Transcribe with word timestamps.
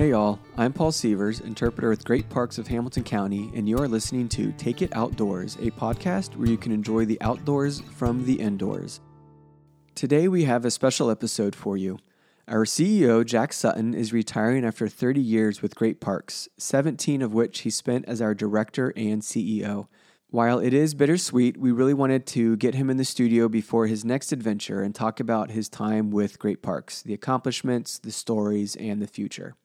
Hey 0.00 0.12
y'all, 0.12 0.38
I'm 0.56 0.72
Paul 0.72 0.92
Sievers, 0.92 1.40
interpreter 1.40 1.90
with 1.90 2.06
Great 2.06 2.26
Parks 2.30 2.56
of 2.56 2.66
Hamilton 2.66 3.04
County, 3.04 3.52
and 3.54 3.68
you 3.68 3.76
are 3.76 3.86
listening 3.86 4.30
to 4.30 4.50
Take 4.52 4.80
It 4.80 4.96
Outdoors, 4.96 5.56
a 5.56 5.70
podcast 5.72 6.36
where 6.36 6.48
you 6.48 6.56
can 6.56 6.72
enjoy 6.72 7.04
the 7.04 7.20
outdoors 7.20 7.82
from 7.98 8.24
the 8.24 8.40
indoors. 8.40 9.02
Today 9.94 10.26
we 10.26 10.44
have 10.44 10.64
a 10.64 10.70
special 10.70 11.10
episode 11.10 11.54
for 11.54 11.76
you. 11.76 11.98
Our 12.48 12.64
CEO, 12.64 13.26
Jack 13.26 13.52
Sutton, 13.52 13.92
is 13.92 14.10
retiring 14.10 14.64
after 14.64 14.88
30 14.88 15.20
years 15.20 15.60
with 15.60 15.76
Great 15.76 16.00
Parks, 16.00 16.48
17 16.56 17.20
of 17.20 17.34
which 17.34 17.58
he 17.60 17.68
spent 17.68 18.06
as 18.08 18.22
our 18.22 18.34
director 18.34 18.94
and 18.96 19.20
CEO. 19.20 19.86
While 20.30 20.60
it 20.60 20.72
is 20.72 20.94
bittersweet, 20.94 21.58
we 21.58 21.72
really 21.72 21.92
wanted 21.92 22.24
to 22.28 22.56
get 22.56 22.74
him 22.74 22.88
in 22.88 22.96
the 22.96 23.04
studio 23.04 23.50
before 23.50 23.86
his 23.86 24.02
next 24.02 24.32
adventure 24.32 24.80
and 24.80 24.94
talk 24.94 25.20
about 25.20 25.50
his 25.50 25.68
time 25.68 26.10
with 26.10 26.38
Great 26.38 26.62
Parks, 26.62 27.02
the 27.02 27.12
accomplishments, 27.12 27.98
the 27.98 28.10
stories, 28.10 28.76
and 28.76 29.02
the 29.02 29.06
future. 29.06 29.56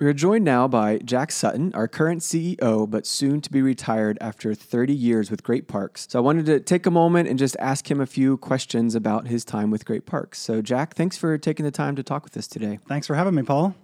We 0.00 0.06
are 0.06 0.14
joined 0.14 0.46
now 0.46 0.66
by 0.66 0.96
Jack 0.96 1.30
Sutton, 1.30 1.74
our 1.74 1.86
current 1.86 2.22
CEO, 2.22 2.88
but 2.88 3.06
soon 3.06 3.42
to 3.42 3.50
be 3.50 3.60
retired 3.60 4.16
after 4.22 4.54
30 4.54 4.94
years 4.94 5.30
with 5.30 5.42
Great 5.42 5.68
Parks. 5.68 6.06
So 6.08 6.18
I 6.18 6.22
wanted 6.22 6.46
to 6.46 6.58
take 6.58 6.86
a 6.86 6.90
moment 6.90 7.28
and 7.28 7.38
just 7.38 7.54
ask 7.58 7.90
him 7.90 8.00
a 8.00 8.06
few 8.06 8.38
questions 8.38 8.94
about 8.94 9.26
his 9.26 9.44
time 9.44 9.70
with 9.70 9.84
Great 9.84 10.06
Parks. 10.06 10.38
So, 10.38 10.62
Jack, 10.62 10.94
thanks 10.94 11.18
for 11.18 11.36
taking 11.36 11.64
the 11.64 11.70
time 11.70 11.96
to 11.96 12.02
talk 12.02 12.24
with 12.24 12.34
us 12.38 12.46
today. 12.46 12.78
Thanks 12.88 13.06
for 13.06 13.14
having 13.14 13.34
me, 13.34 13.42
Paul. 13.42 13.74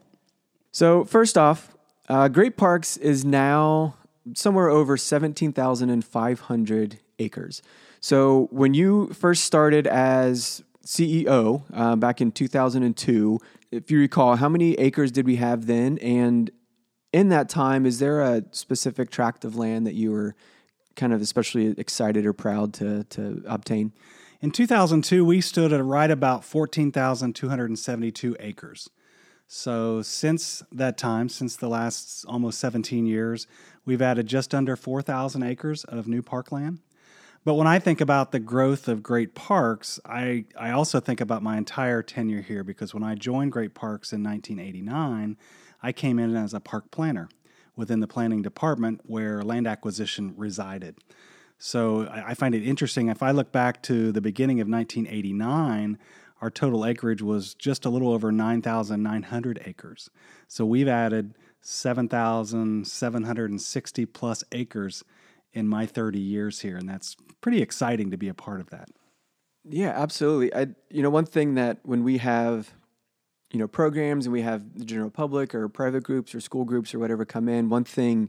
So, 0.73 1.05
first 1.05 1.37
off, 1.37 1.77
uh, 2.09 2.29
Great 2.29 2.57
Parks 2.57 2.97
is 2.97 3.27
now 3.27 3.97
somewhere 4.33 4.71
over 4.71 4.97
17,500 4.97 6.99
acres. 7.19 7.63
So, 8.01 8.49
when 8.51 8.73
you 8.73 9.09
first 9.09 9.45
started 9.45 9.87
as 9.87 10.65
CEO 10.87 11.65
uh, 11.75 11.97
back 11.97 12.21
in 12.21 12.31
2002, 12.31 13.39
if 13.73 13.91
you 13.91 13.99
recall, 13.99 14.37
how 14.37 14.49
many 14.49 14.75
acres 14.75 15.11
did 15.11 15.27
we 15.27 15.37
have 15.37 15.67
then? 15.67 15.99
And 15.99 16.51
in 17.13 17.29
that 17.31 17.49
time, 17.49 17.85
is 17.85 17.99
there 17.99 18.21
a 18.21 18.45
specific 18.53 19.11
tract 19.11 19.45
of 19.45 19.57
land 19.57 19.87
that 19.87 19.95
you 19.95 20.13
were 20.13 20.35
kind 20.95 21.13
of 21.13 21.21
especially 21.21 21.67
excited 21.79 22.25
or 22.25 22.33
proud 22.33 22.73
to, 22.75 23.05
to 23.05 23.43
obtain? 23.47 23.93
In 24.41 24.51
2002, 24.51 25.25
we 25.25 25.41
stood 25.41 25.73
at 25.73 25.83
right 25.85 26.11
about 26.11 26.45
14,272 26.45 28.37
acres. 28.39 28.89
So, 29.49 30.03
since 30.03 30.63
that 30.73 30.99
time, 30.99 31.29
since 31.29 31.55
the 31.57 31.69
last 31.69 32.25
almost 32.27 32.59
17 32.59 33.07
years, 33.07 33.47
we've 33.85 34.03
added 34.03 34.27
just 34.27 34.55
under 34.55 34.75
4,000 34.75 35.43
acres 35.45 35.85
of 35.85 36.09
new 36.09 36.21
parkland. 36.21 36.81
But 37.47 37.55
when 37.55 37.67
I 37.69 37.79
think 37.79 38.01
about 38.01 38.33
the 38.33 38.41
growth 38.41 38.89
of 38.89 39.05
Great 39.05 39.37
Parks, 39.37 40.01
I, 40.05 40.47
I 40.59 40.73
also 40.73 40.99
think 40.99 41.21
about 41.21 41.45
my 41.45 41.57
entire 41.57 42.03
tenure 42.03 42.43
here 42.43 42.65
because 42.65 42.93
when 42.93 43.05
I 43.05 43.15
joined 43.15 43.53
Great 43.53 43.73
Parks 43.73 44.13
in 44.13 44.25
1989, 44.25 45.37
I 45.81 45.93
came 45.93 46.19
in 46.19 46.35
as 46.35 46.53
a 46.53 46.59
park 46.59 46.91
planner 46.91 47.29
within 47.77 48.01
the 48.01 48.09
planning 48.09 48.43
department 48.43 49.03
where 49.05 49.45
land 49.45 49.69
acquisition 49.69 50.35
resided. 50.37 50.97
So 51.57 52.09
I, 52.09 52.31
I 52.31 52.35
find 52.35 52.53
it 52.53 52.67
interesting. 52.67 53.07
If 53.07 53.23
I 53.23 53.31
look 53.31 53.53
back 53.53 53.81
to 53.85 54.11
the 54.11 54.21
beginning 54.21 54.61
of 54.61 54.67
1989, 54.67 55.99
our 56.41 56.51
total 56.51 56.85
acreage 56.85 57.23
was 57.23 57.55
just 57.55 57.85
a 57.85 57.91
little 57.91 58.13
over 58.13 58.33
9,900 58.33 59.63
acres. 59.65 60.11
So 60.49 60.67
we've 60.67 60.89
added 60.89 61.37
7,760 61.61 64.07
plus 64.07 64.43
acres 64.51 65.05
in 65.57 65.67
my 65.67 65.87
30 65.87 66.19
years 66.19 66.61
here, 66.61 66.77
and 66.77 66.87
that's 66.87 67.17
pretty 67.41 67.63
exciting 67.63 68.11
to 68.11 68.19
be 68.19 68.29
a 68.29 68.35
part 68.35 68.61
of 68.61 68.69
that. 68.69 68.91
Yeah, 69.65 69.89
absolutely. 69.89 70.55
I, 70.55 70.67
you 70.91 71.03
know, 71.03 71.09
one 71.09 71.25
thing 71.25 71.55
that 71.55 71.79
when 71.83 72.05
we 72.05 72.19
have, 72.19 72.71
you 73.51 73.59
know, 73.59 73.67
programs 73.67 74.27
and 74.27 74.35
we 74.35 74.43
have 74.43 74.79
the 74.79 74.85
general 74.85 75.09
public 75.09 75.55
or 75.55 75.67
private 75.71 76.05
groups 76.05 76.35
or 76.35 76.41
school 76.41 76.67
groups 76.67 76.95
or 76.95 76.99
whatever 76.99 77.25
come 77.25 77.49
in, 77.49 77.71
one 77.71 77.85
thing 77.85 78.29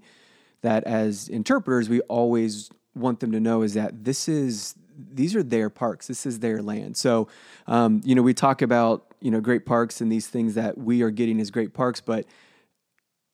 that 0.61 0.85
as 0.85 1.27
interpreters 1.27 1.89
we 1.89 1.99
always 2.01 2.71
want 2.95 3.19
them 3.19 3.33
to 3.33 3.41
know 3.41 3.61
is 3.61 3.73
that 3.73 4.05
this 4.05 4.29
is 4.29 4.73
these 4.97 5.35
are 5.35 5.43
their 5.43 5.69
parks. 5.69 6.07
This 6.07 6.25
is 6.25 6.39
their 6.39 6.63
land. 6.63 6.97
So, 6.97 7.27
um, 7.67 8.01
you 8.03 8.15
know, 8.15 8.23
we 8.23 8.33
talk 8.33 8.61
about 8.61 9.13
you 9.19 9.31
know 9.31 9.41
great 9.41 9.65
parks 9.65 9.99
and 9.99 10.09
these 10.09 10.27
things 10.27 10.55
that 10.55 10.77
we 10.77 11.01
are 11.01 11.11
getting 11.11 11.41
as 11.41 11.51
great 11.51 11.73
parks, 11.73 11.99
but 11.99 12.25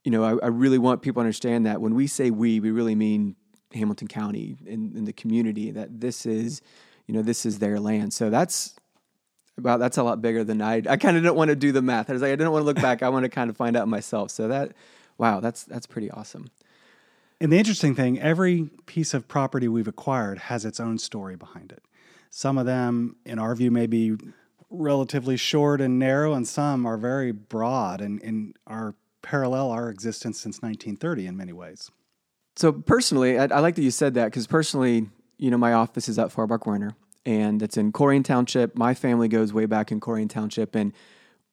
you 0.03 0.11
know, 0.11 0.23
I, 0.23 0.45
I 0.45 0.47
really 0.47 0.79
want 0.79 1.03
people 1.03 1.21
to 1.21 1.25
understand 1.25 1.67
that 1.67 1.79
when 1.79 1.93
we 1.93 2.07
say 2.07 2.31
we, 2.31 2.59
we 2.59 2.71
really 2.71 2.95
mean 2.95 3.35
Hamilton 3.73 4.07
County 4.07 4.55
in, 4.65 4.95
in 4.95 5.05
the 5.05 5.13
community 5.13 5.71
that 5.71 5.99
this 5.99 6.25
is, 6.25 6.61
you 7.07 7.13
know, 7.13 7.21
this 7.21 7.45
is 7.45 7.59
their 7.59 7.79
land. 7.79 8.13
So 8.13 8.29
that's 8.29 8.75
wow, 9.61 9.77
that's 9.77 9.97
a 9.97 10.03
lot 10.03 10.21
bigger 10.21 10.43
than 10.43 10.61
I. 10.61 10.81
I 10.87 10.97
kind 10.97 11.17
of 11.17 11.23
didn't 11.23 11.35
want 11.35 11.49
to 11.49 11.55
do 11.55 11.71
the 11.71 11.81
math. 11.81 12.09
I 12.09 12.13
was 12.13 12.21
like, 12.21 12.31
I 12.31 12.35
didn't 12.35 12.51
want 12.51 12.63
to 12.63 12.65
look 12.65 12.81
back. 12.81 13.03
I 13.03 13.09
want 13.09 13.23
to 13.23 13.29
kind 13.29 13.49
of 13.49 13.57
find 13.57 13.75
out 13.75 13.87
myself. 13.87 14.31
So 14.31 14.47
that, 14.47 14.73
wow, 15.17 15.39
that's 15.39 15.63
that's 15.63 15.85
pretty 15.85 16.09
awesome. 16.11 16.49
And 17.39 17.51
the 17.51 17.57
interesting 17.57 17.93
thing, 17.93 18.19
every 18.19 18.69
piece 18.85 19.13
of 19.13 19.27
property 19.27 19.67
we've 19.67 19.87
acquired 19.87 20.39
has 20.39 20.65
its 20.65 20.79
own 20.79 20.97
story 20.97 21.35
behind 21.35 21.71
it. 21.71 21.83
Some 22.29 22.57
of 22.57 22.65
them, 22.65 23.17
in 23.25 23.37
our 23.37 23.53
view, 23.53 23.69
may 23.69 23.85
be 23.85 24.15
relatively 24.69 25.37
short 25.37 25.81
and 25.81 25.99
narrow, 25.99 26.33
and 26.33 26.47
some 26.47 26.85
are 26.85 26.97
very 26.97 27.31
broad 27.31 28.01
and, 28.01 28.21
and 28.23 28.57
are 28.65 28.95
parallel 29.21 29.71
our 29.71 29.89
existence 29.89 30.39
since 30.39 30.61
1930 30.61 31.27
in 31.27 31.37
many 31.37 31.53
ways. 31.53 31.91
So 32.55 32.71
personally, 32.71 33.39
I, 33.39 33.45
I 33.45 33.59
like 33.59 33.75
that 33.75 33.83
you 33.83 33.91
said 33.91 34.13
that 34.15 34.25
because 34.25 34.47
personally, 34.47 35.09
you 35.37 35.51
know, 35.51 35.57
my 35.57 35.73
office 35.73 36.07
is 36.07 36.19
at 36.19 36.29
Farbach 36.29 36.65
Werner 36.65 36.95
and 37.25 37.61
it's 37.61 37.77
in 37.77 37.91
Colerain 37.91 38.23
Township. 38.23 38.77
My 38.77 38.93
family 38.93 39.27
goes 39.27 39.53
way 39.53 39.65
back 39.65 39.91
in 39.91 39.99
Colerain 39.99 40.29
Township. 40.29 40.75
And 40.75 40.93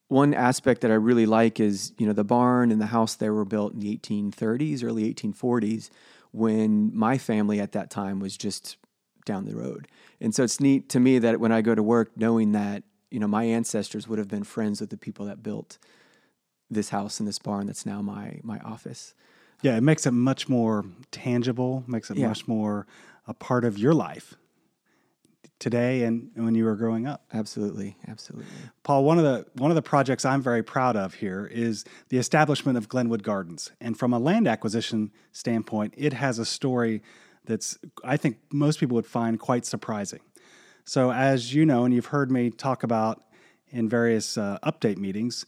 one 0.09 0.35
aspect 0.35 0.81
that 0.81 0.91
I 0.91 0.95
really 0.95 1.27
like 1.27 1.61
is, 1.61 1.93
you 1.97 2.07
know, 2.07 2.13
the 2.13 2.25
barn 2.25 2.73
and 2.73 2.81
the 2.81 2.87
house 2.87 3.15
there 3.15 3.33
were 3.33 3.45
built 3.45 3.73
in 3.73 3.81
the 3.81 3.97
1830s, 3.97 4.85
early 4.85 5.13
1840s, 5.15 5.91
when 6.33 6.95
my 6.95 7.17
family 7.17 7.61
at 7.61 7.73
that 7.73 7.91
time 7.91 8.21
was 8.21 8.37
just 8.37 8.77
down 9.25 9.45
the 9.45 9.57
road. 9.57 9.89
And 10.21 10.35
so 10.35 10.43
it's 10.43 10.61
neat 10.61 10.89
to 10.91 11.01
me 11.01 11.19
that 11.21 11.41
when 11.41 11.53
I 11.53 11.63
go 11.63 11.75
to 11.75 11.83
work, 11.83 12.11
knowing 12.17 12.53
that, 12.53 12.83
you 13.11 13.21
know, 13.21 13.29
my 13.29 13.45
ancestors 13.45 14.09
would 14.09 14.19
have 14.19 14.29
been 14.29 14.45
friends 14.45 14.81
with 14.81 14.91
the 14.91 14.97
people 14.97 15.27
that 15.27 15.43
built 15.43 15.79
this 16.69 16.91
house 16.91 17.19
and 17.19 17.29
this 17.29 17.39
barn 17.39 17.67
that's 17.67 17.85
now 17.85 18.01
my 18.01 18.41
my 18.43 18.59
office. 18.61 19.15
Yeah, 19.63 19.77
it 19.77 19.83
makes 19.83 20.07
it 20.07 20.13
much 20.13 20.49
more 20.49 20.85
tangible, 21.11 21.85
makes 21.87 22.11
it 22.11 22.17
yeah. 22.17 22.29
much 22.29 22.49
more 22.49 22.87
a 23.27 23.35
part 23.35 23.65
of 23.65 23.79
your 23.79 23.95
life 23.95 24.35
today 25.61 26.05
and 26.05 26.31
when 26.35 26.55
you 26.55 26.65
were 26.65 26.75
growing 26.75 27.07
up. 27.07 27.25
Absolutely, 27.33 27.97
absolutely. 28.09 28.47
Paul, 28.83 29.05
one 29.05 29.19
of 29.19 29.25
the 29.25 29.47
one 29.55 29.71
of 29.71 29.75
the 29.75 29.83
projects 29.83 30.25
I'm 30.25 30.43
very 30.43 30.63
proud 30.63 30.97
of 30.97 31.15
here 31.15 31.47
is 31.47 31.85
the 32.09 32.19
establishment 32.19 32.79
of 32.79 32.89
Glenwood 32.89 33.23
Gardens. 33.23 33.71
And 33.81 33.97
from 33.97 34.13
a 34.13 34.19
land 34.19 34.49
acquisition 34.49 35.13
standpoint, 35.33 35.95
it 35.97 36.15
has 36.15 36.39
a 36.39 36.45
story 36.45 37.03
that's 37.45 37.79
I 38.03 38.17
think 38.17 38.39
most 38.51 38.81
people 38.81 38.95
would 38.97 39.07
find 39.07 39.39
quite 39.39 39.67
surprising. 39.67 40.21
So 40.85 41.13
as 41.13 41.55
you 41.55 41.65
know 41.67 41.85
and 41.85 41.95
you've 41.95 42.07
heard 42.07 42.31
me 42.31 42.51
talk 42.51 42.83
about 42.83 43.23
in 43.69 43.89
various 43.89 44.37
uh, 44.37 44.59
update 44.65 44.97
meetings, 44.97 45.47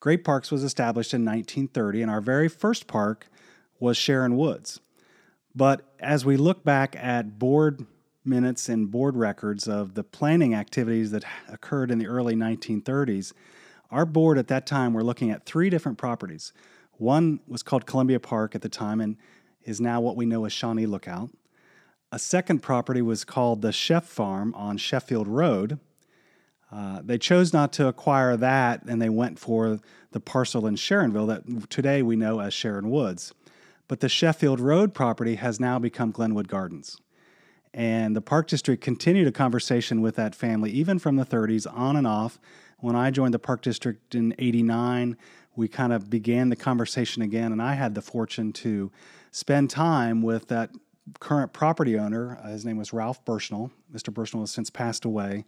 Great 0.00 0.24
Parks 0.24 0.50
was 0.50 0.64
established 0.64 1.14
in 1.14 1.24
1930 1.24 2.02
and 2.02 2.10
our 2.10 2.20
very 2.20 2.48
first 2.48 2.88
park 2.88 3.28
was 3.82 3.96
Sharon 3.96 4.36
Woods. 4.36 4.78
But 5.56 5.82
as 5.98 6.24
we 6.24 6.36
look 6.36 6.62
back 6.62 6.94
at 6.96 7.40
board 7.40 7.84
minutes 8.24 8.68
and 8.68 8.88
board 8.88 9.16
records 9.16 9.66
of 9.66 9.94
the 9.94 10.04
planning 10.04 10.54
activities 10.54 11.10
that 11.10 11.24
occurred 11.48 11.90
in 11.90 11.98
the 11.98 12.06
early 12.06 12.36
1930s, 12.36 13.32
our 13.90 14.06
board 14.06 14.38
at 14.38 14.46
that 14.46 14.66
time 14.66 14.94
were 14.94 15.02
looking 15.02 15.32
at 15.32 15.44
three 15.44 15.68
different 15.68 15.98
properties. 15.98 16.52
One 16.92 17.40
was 17.48 17.64
called 17.64 17.84
Columbia 17.84 18.20
Park 18.20 18.54
at 18.54 18.62
the 18.62 18.68
time 18.68 19.00
and 19.00 19.16
is 19.64 19.80
now 19.80 20.00
what 20.00 20.14
we 20.14 20.26
know 20.26 20.44
as 20.44 20.52
Shawnee 20.52 20.86
Lookout. 20.86 21.30
A 22.12 22.20
second 22.20 22.60
property 22.60 23.02
was 23.02 23.24
called 23.24 23.62
the 23.62 23.70
Sheff 23.70 24.04
Farm 24.04 24.54
on 24.54 24.76
Sheffield 24.76 25.26
Road. 25.26 25.80
Uh, 26.70 27.00
they 27.02 27.18
chose 27.18 27.52
not 27.52 27.72
to 27.72 27.88
acquire 27.88 28.36
that 28.36 28.84
and 28.84 29.02
they 29.02 29.08
went 29.08 29.40
for 29.40 29.80
the 30.12 30.20
parcel 30.20 30.68
in 30.68 30.76
Sharonville 30.76 31.26
that 31.26 31.68
today 31.68 32.00
we 32.02 32.14
know 32.14 32.38
as 32.38 32.54
Sharon 32.54 32.88
Woods. 32.88 33.34
But 33.92 34.00
the 34.00 34.08
Sheffield 34.08 34.58
Road 34.58 34.94
property 34.94 35.34
has 35.34 35.60
now 35.60 35.78
become 35.78 36.12
Glenwood 36.12 36.48
Gardens. 36.48 36.96
And 37.74 38.16
the 38.16 38.22
Park 38.22 38.46
District 38.46 38.82
continued 38.82 39.28
a 39.28 39.32
conversation 39.32 40.00
with 40.00 40.16
that 40.16 40.34
family, 40.34 40.70
even 40.70 40.98
from 40.98 41.16
the 41.16 41.26
30s, 41.26 41.66
on 41.70 41.96
and 41.96 42.06
off. 42.06 42.40
When 42.78 42.96
I 42.96 43.10
joined 43.10 43.34
the 43.34 43.38
Park 43.38 43.60
District 43.60 44.14
in 44.14 44.34
89, 44.38 45.18
we 45.56 45.68
kind 45.68 45.92
of 45.92 46.08
began 46.08 46.48
the 46.48 46.56
conversation 46.56 47.20
again, 47.20 47.52
and 47.52 47.60
I 47.60 47.74
had 47.74 47.94
the 47.94 48.00
fortune 48.00 48.50
to 48.54 48.90
spend 49.30 49.68
time 49.68 50.22
with 50.22 50.48
that 50.48 50.70
current 51.20 51.52
property 51.52 51.98
owner. 51.98 52.38
Uh, 52.42 52.48
his 52.48 52.64
name 52.64 52.78
was 52.78 52.94
Ralph 52.94 53.22
Burschnell. 53.26 53.72
Mr. 53.94 54.10
Burschnell 54.10 54.40
has 54.40 54.50
since 54.50 54.70
passed 54.70 55.04
away. 55.04 55.44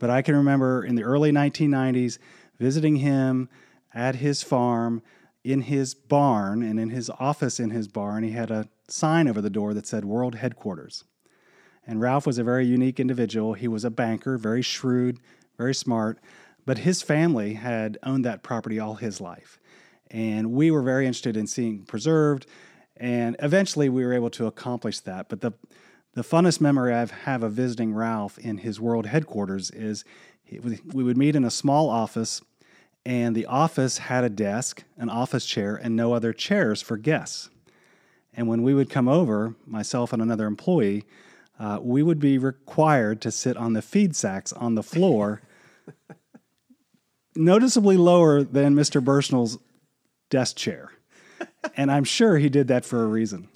But 0.00 0.10
I 0.10 0.20
can 0.20 0.34
remember 0.34 0.82
in 0.82 0.96
the 0.96 1.04
early 1.04 1.30
1990s 1.30 2.18
visiting 2.58 2.96
him 2.96 3.48
at 3.94 4.16
his 4.16 4.42
farm 4.42 5.00
in 5.44 5.60
his 5.60 5.94
barn 5.94 6.62
and 6.62 6.80
in 6.80 6.88
his 6.88 7.10
office 7.20 7.60
in 7.60 7.70
his 7.70 7.86
barn, 7.86 8.24
he 8.24 8.30
had 8.30 8.50
a 8.50 8.66
sign 8.88 9.28
over 9.28 9.42
the 9.42 9.50
door 9.50 9.74
that 9.74 9.86
said 9.86 10.04
World 10.04 10.36
Headquarters. 10.36 11.04
And 11.86 12.00
Ralph 12.00 12.26
was 12.26 12.38
a 12.38 12.44
very 12.44 12.64
unique 12.64 12.98
individual. 12.98 13.52
He 13.52 13.68
was 13.68 13.84
a 13.84 13.90
banker, 13.90 14.38
very 14.38 14.62
shrewd, 14.62 15.20
very 15.58 15.74
smart, 15.74 16.18
but 16.64 16.78
his 16.78 17.02
family 17.02 17.54
had 17.54 17.98
owned 18.02 18.24
that 18.24 18.42
property 18.42 18.78
all 18.80 18.94
his 18.94 19.20
life. 19.20 19.60
And 20.10 20.52
we 20.52 20.70
were 20.70 20.82
very 20.82 21.06
interested 21.06 21.36
in 21.36 21.46
seeing 21.46 21.84
preserved. 21.84 22.46
And 22.96 23.36
eventually 23.40 23.90
we 23.90 24.04
were 24.04 24.14
able 24.14 24.30
to 24.30 24.46
accomplish 24.46 25.00
that. 25.00 25.28
But 25.28 25.42
the, 25.42 25.52
the 26.14 26.22
funnest 26.22 26.60
memory 26.60 26.94
I 26.94 27.04
have 27.24 27.42
of 27.42 27.52
visiting 27.52 27.92
Ralph 27.92 28.38
in 28.38 28.58
his 28.58 28.80
world 28.80 29.06
headquarters 29.06 29.70
is 29.70 30.04
we 30.50 31.04
would 31.04 31.18
meet 31.18 31.36
in 31.36 31.44
a 31.44 31.50
small 31.50 31.90
office, 31.90 32.40
and 33.06 33.34
the 33.34 33.46
office 33.46 33.98
had 33.98 34.24
a 34.24 34.30
desk, 34.30 34.84
an 34.96 35.10
office 35.10 35.44
chair, 35.44 35.76
and 35.76 35.94
no 35.94 36.14
other 36.14 36.32
chairs 36.32 36.80
for 36.80 36.96
guests. 36.96 37.50
And 38.32 38.48
when 38.48 38.62
we 38.62 38.74
would 38.74 38.90
come 38.90 39.08
over, 39.08 39.54
myself 39.66 40.12
and 40.12 40.22
another 40.22 40.46
employee, 40.46 41.04
uh, 41.58 41.78
we 41.80 42.02
would 42.02 42.18
be 42.18 42.38
required 42.38 43.20
to 43.20 43.30
sit 43.30 43.56
on 43.56 43.74
the 43.74 43.82
feed 43.82 44.16
sacks 44.16 44.52
on 44.52 44.74
the 44.74 44.82
floor, 44.82 45.42
noticeably 47.36 47.96
lower 47.96 48.42
than 48.42 48.74
Mr. 48.74 49.04
Bursnell's 49.04 49.58
desk 50.30 50.56
chair. 50.56 50.90
and 51.76 51.92
I'm 51.92 52.04
sure 52.04 52.38
he 52.38 52.48
did 52.48 52.68
that 52.68 52.84
for 52.84 53.04
a 53.04 53.06
reason. 53.06 53.48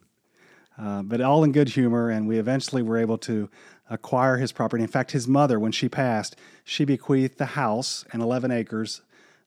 Uh, 0.78 1.02
but 1.02 1.20
all 1.20 1.42
in 1.42 1.50
good 1.50 1.70
humor, 1.70 2.08
and 2.08 2.28
we 2.28 2.38
eventually 2.38 2.82
were 2.82 2.98
able 2.98 3.18
to 3.18 3.50
acquire 3.90 4.36
his 4.36 4.52
property. 4.52 4.84
In 4.84 4.88
fact, 4.88 5.10
his 5.10 5.26
mother, 5.26 5.58
when 5.58 5.72
she 5.72 5.88
passed, 5.88 6.36
she 6.62 6.84
bequeathed 6.84 7.38
the 7.38 7.46
house 7.46 8.04
and 8.12 8.22
11 8.22 8.52
acres 8.52 9.00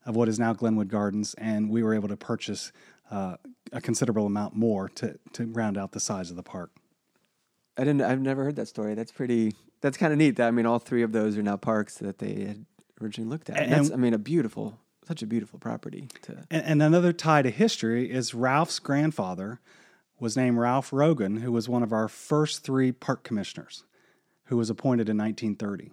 of 0.05 0.15
what 0.15 0.27
is 0.27 0.39
now 0.39 0.53
Glenwood 0.53 0.89
Gardens, 0.89 1.33
and 1.35 1.69
we 1.69 1.83
were 1.83 1.93
able 1.93 2.07
to 2.07 2.17
purchase 2.17 2.71
uh, 3.09 3.35
a 3.71 3.81
considerable 3.81 4.25
amount 4.25 4.55
more 4.55 4.89
to, 4.89 5.17
to 5.33 5.45
round 5.45 5.77
out 5.77 5.91
the 5.91 5.99
size 5.99 6.29
of 6.29 6.35
the 6.35 6.43
park. 6.43 6.71
I 7.77 7.83
didn't. 7.83 8.01
I've 8.01 8.21
never 8.21 8.43
heard 8.43 8.55
that 8.57 8.67
story. 8.67 8.95
That's 8.95 9.11
pretty. 9.11 9.53
That's 9.81 9.97
kind 9.97 10.11
of 10.11 10.19
neat. 10.19 10.35
That 10.37 10.47
I 10.47 10.51
mean, 10.51 10.65
all 10.65 10.79
three 10.79 11.03
of 11.03 11.11
those 11.11 11.37
are 11.37 11.43
now 11.43 11.57
parks 11.57 11.95
that 11.99 12.19
they 12.19 12.43
had 12.43 12.65
originally 13.01 13.29
looked 13.29 13.49
at. 13.49 13.57
And, 13.57 13.71
that's, 13.71 13.91
I 13.91 13.95
mean, 13.95 14.13
a 14.13 14.19
beautiful, 14.19 14.77
such 15.07 15.21
a 15.23 15.27
beautiful 15.27 15.57
property. 15.57 16.07
To 16.23 16.45
and, 16.51 16.63
and 16.63 16.83
another 16.83 17.13
tie 17.13 17.41
to 17.41 17.49
history 17.49 18.11
is 18.11 18.33
Ralph's 18.33 18.79
grandfather 18.79 19.59
was 20.19 20.37
named 20.37 20.57
Ralph 20.57 20.93
Rogan, 20.93 21.37
who 21.37 21.51
was 21.51 21.67
one 21.67 21.81
of 21.81 21.91
our 21.91 22.07
first 22.07 22.63
three 22.63 22.91
park 22.91 23.23
commissioners, 23.23 23.83
who 24.45 24.57
was 24.57 24.69
appointed 24.69 25.09
in 25.09 25.17
1930. 25.17 25.91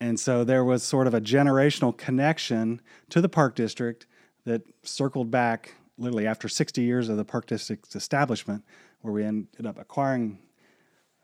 And 0.00 0.20
so 0.20 0.44
there 0.44 0.64
was 0.64 0.82
sort 0.82 1.06
of 1.06 1.14
a 1.14 1.20
generational 1.20 1.96
connection 1.96 2.80
to 3.10 3.20
the 3.20 3.28
park 3.28 3.54
district 3.54 4.06
that 4.44 4.62
circled 4.82 5.30
back 5.30 5.74
literally 5.98 6.26
after 6.26 6.48
60 6.48 6.82
years 6.82 7.08
of 7.08 7.16
the 7.16 7.24
park 7.24 7.46
district's 7.46 7.96
establishment, 7.96 8.62
where 9.00 9.12
we 9.12 9.24
ended 9.24 9.66
up 9.66 9.78
acquiring 9.78 10.38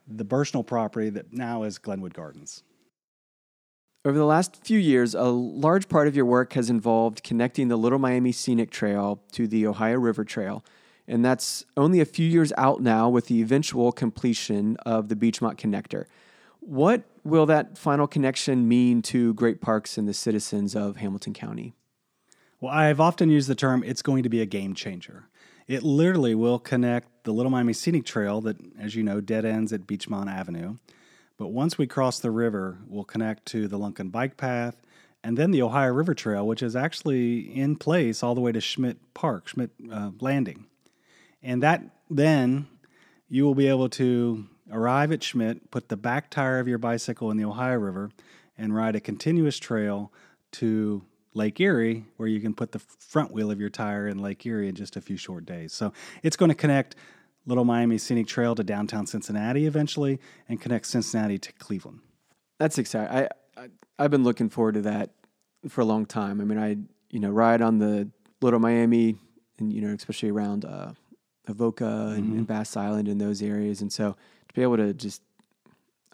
the 0.08 0.24
Bursnell 0.24 0.66
property 0.66 1.10
that 1.10 1.32
now 1.32 1.62
is 1.62 1.78
Glenwood 1.78 2.14
Gardens. 2.14 2.62
Over 4.04 4.18
the 4.18 4.24
last 4.24 4.64
few 4.64 4.78
years, 4.78 5.14
a 5.14 5.24
large 5.24 5.88
part 5.88 6.08
of 6.08 6.16
your 6.16 6.24
work 6.24 6.54
has 6.54 6.68
involved 6.68 7.22
connecting 7.22 7.68
the 7.68 7.76
Little 7.76 8.00
Miami 8.00 8.32
Scenic 8.32 8.70
Trail 8.70 9.22
to 9.32 9.46
the 9.46 9.66
Ohio 9.66 9.98
River 9.98 10.24
Trail. 10.24 10.64
And 11.06 11.24
that's 11.24 11.64
only 11.76 12.00
a 12.00 12.04
few 12.04 12.26
years 12.26 12.52
out 12.56 12.80
now 12.80 13.08
with 13.08 13.26
the 13.26 13.40
eventual 13.42 13.92
completion 13.92 14.76
of 14.78 15.08
the 15.08 15.14
Beechmont 15.14 15.56
Connector. 15.56 16.06
What 16.58 17.04
will 17.24 17.46
that 17.46 17.78
final 17.78 18.06
connection 18.06 18.68
mean 18.68 19.02
to 19.02 19.34
great 19.34 19.60
parks 19.60 19.96
and 19.98 20.08
the 20.08 20.14
citizens 20.14 20.74
of 20.74 20.96
Hamilton 20.96 21.32
County? 21.32 21.74
Well, 22.60 22.72
I've 22.72 23.00
often 23.00 23.30
used 23.30 23.48
the 23.48 23.54
term 23.54 23.82
it's 23.84 24.02
going 24.02 24.22
to 24.22 24.28
be 24.28 24.40
a 24.40 24.46
game 24.46 24.74
changer. 24.74 25.24
It 25.66 25.82
literally 25.82 26.34
will 26.34 26.58
connect 26.58 27.24
the 27.24 27.32
Little 27.32 27.50
Miami 27.50 27.72
Scenic 27.72 28.04
Trail, 28.04 28.40
that, 28.42 28.56
as 28.78 28.94
you 28.94 29.02
know, 29.02 29.20
dead 29.20 29.44
ends 29.44 29.72
at 29.72 29.86
Beechmont 29.86 30.30
Avenue. 30.30 30.76
But 31.36 31.48
once 31.48 31.78
we 31.78 31.86
cross 31.86 32.18
the 32.18 32.30
river, 32.30 32.78
we'll 32.86 33.04
connect 33.04 33.46
to 33.46 33.68
the 33.68 33.78
Lunken 33.78 34.10
Bike 34.12 34.36
Path 34.36 34.76
and 35.24 35.36
then 35.36 35.50
the 35.50 35.62
Ohio 35.62 35.92
River 35.92 36.14
Trail, 36.14 36.46
which 36.46 36.62
is 36.62 36.74
actually 36.74 37.40
in 37.40 37.76
place 37.76 38.22
all 38.22 38.34
the 38.34 38.40
way 38.40 38.52
to 38.52 38.60
Schmidt 38.60 38.98
Park, 39.14 39.48
Schmidt 39.48 39.70
uh, 39.90 40.10
Landing. 40.20 40.66
And 41.42 41.62
that 41.62 41.82
then 42.10 42.66
you 43.28 43.44
will 43.44 43.54
be 43.54 43.68
able 43.68 43.88
to 43.90 44.46
arrive 44.72 45.12
at 45.12 45.22
Schmidt, 45.22 45.70
put 45.70 45.88
the 45.88 45.96
back 45.96 46.30
tire 46.30 46.58
of 46.58 46.66
your 46.66 46.78
bicycle 46.78 47.30
in 47.30 47.36
the 47.36 47.44
Ohio 47.44 47.76
River, 47.76 48.10
and 48.56 48.74
ride 48.74 48.96
a 48.96 49.00
continuous 49.00 49.58
trail 49.58 50.12
to 50.52 51.04
Lake 51.34 51.60
Erie, 51.60 52.04
where 52.16 52.28
you 52.28 52.40
can 52.40 52.54
put 52.54 52.72
the 52.72 52.78
front 52.78 53.32
wheel 53.32 53.50
of 53.50 53.60
your 53.60 53.70
tire 53.70 54.06
in 54.06 54.18
Lake 54.18 54.44
Erie 54.44 54.68
in 54.68 54.74
just 54.74 54.96
a 54.96 55.00
few 55.00 55.16
short 55.16 55.46
days. 55.46 55.72
So 55.72 55.92
it's 56.22 56.36
going 56.36 56.50
to 56.50 56.54
connect 56.54 56.96
Little 57.46 57.64
Miami 57.64 57.98
Scenic 57.98 58.26
Trail 58.26 58.54
to 58.54 58.62
downtown 58.62 59.06
Cincinnati 59.06 59.66
eventually, 59.66 60.20
and 60.48 60.60
connect 60.60 60.86
Cincinnati 60.86 61.38
to 61.38 61.52
Cleveland. 61.52 62.00
That's 62.58 62.78
exciting. 62.78 63.14
I, 63.16 63.28
I 63.60 63.68
I've 63.98 64.10
been 64.10 64.24
looking 64.24 64.48
forward 64.48 64.74
to 64.74 64.82
that 64.82 65.10
for 65.68 65.80
a 65.80 65.84
long 65.84 66.06
time. 66.06 66.40
I 66.40 66.44
mean, 66.44 66.58
I 66.58 66.76
you 67.10 67.20
know 67.20 67.30
ride 67.30 67.62
on 67.62 67.78
the 67.78 68.08
Little 68.40 68.60
Miami, 68.60 69.16
and 69.58 69.72
you 69.72 69.80
know 69.80 69.92
especially 69.92 70.30
around 70.30 70.64
uh, 70.64 70.92
Avoca 71.48 72.12
and, 72.14 72.24
mm-hmm. 72.24 72.38
and 72.38 72.46
Bass 72.46 72.76
Island 72.76 73.08
and 73.08 73.20
those 73.20 73.42
areas, 73.42 73.80
and 73.80 73.92
so 73.92 74.16
to 74.52 74.60
be 74.60 74.62
able 74.62 74.76
to 74.76 74.92
just 74.92 75.22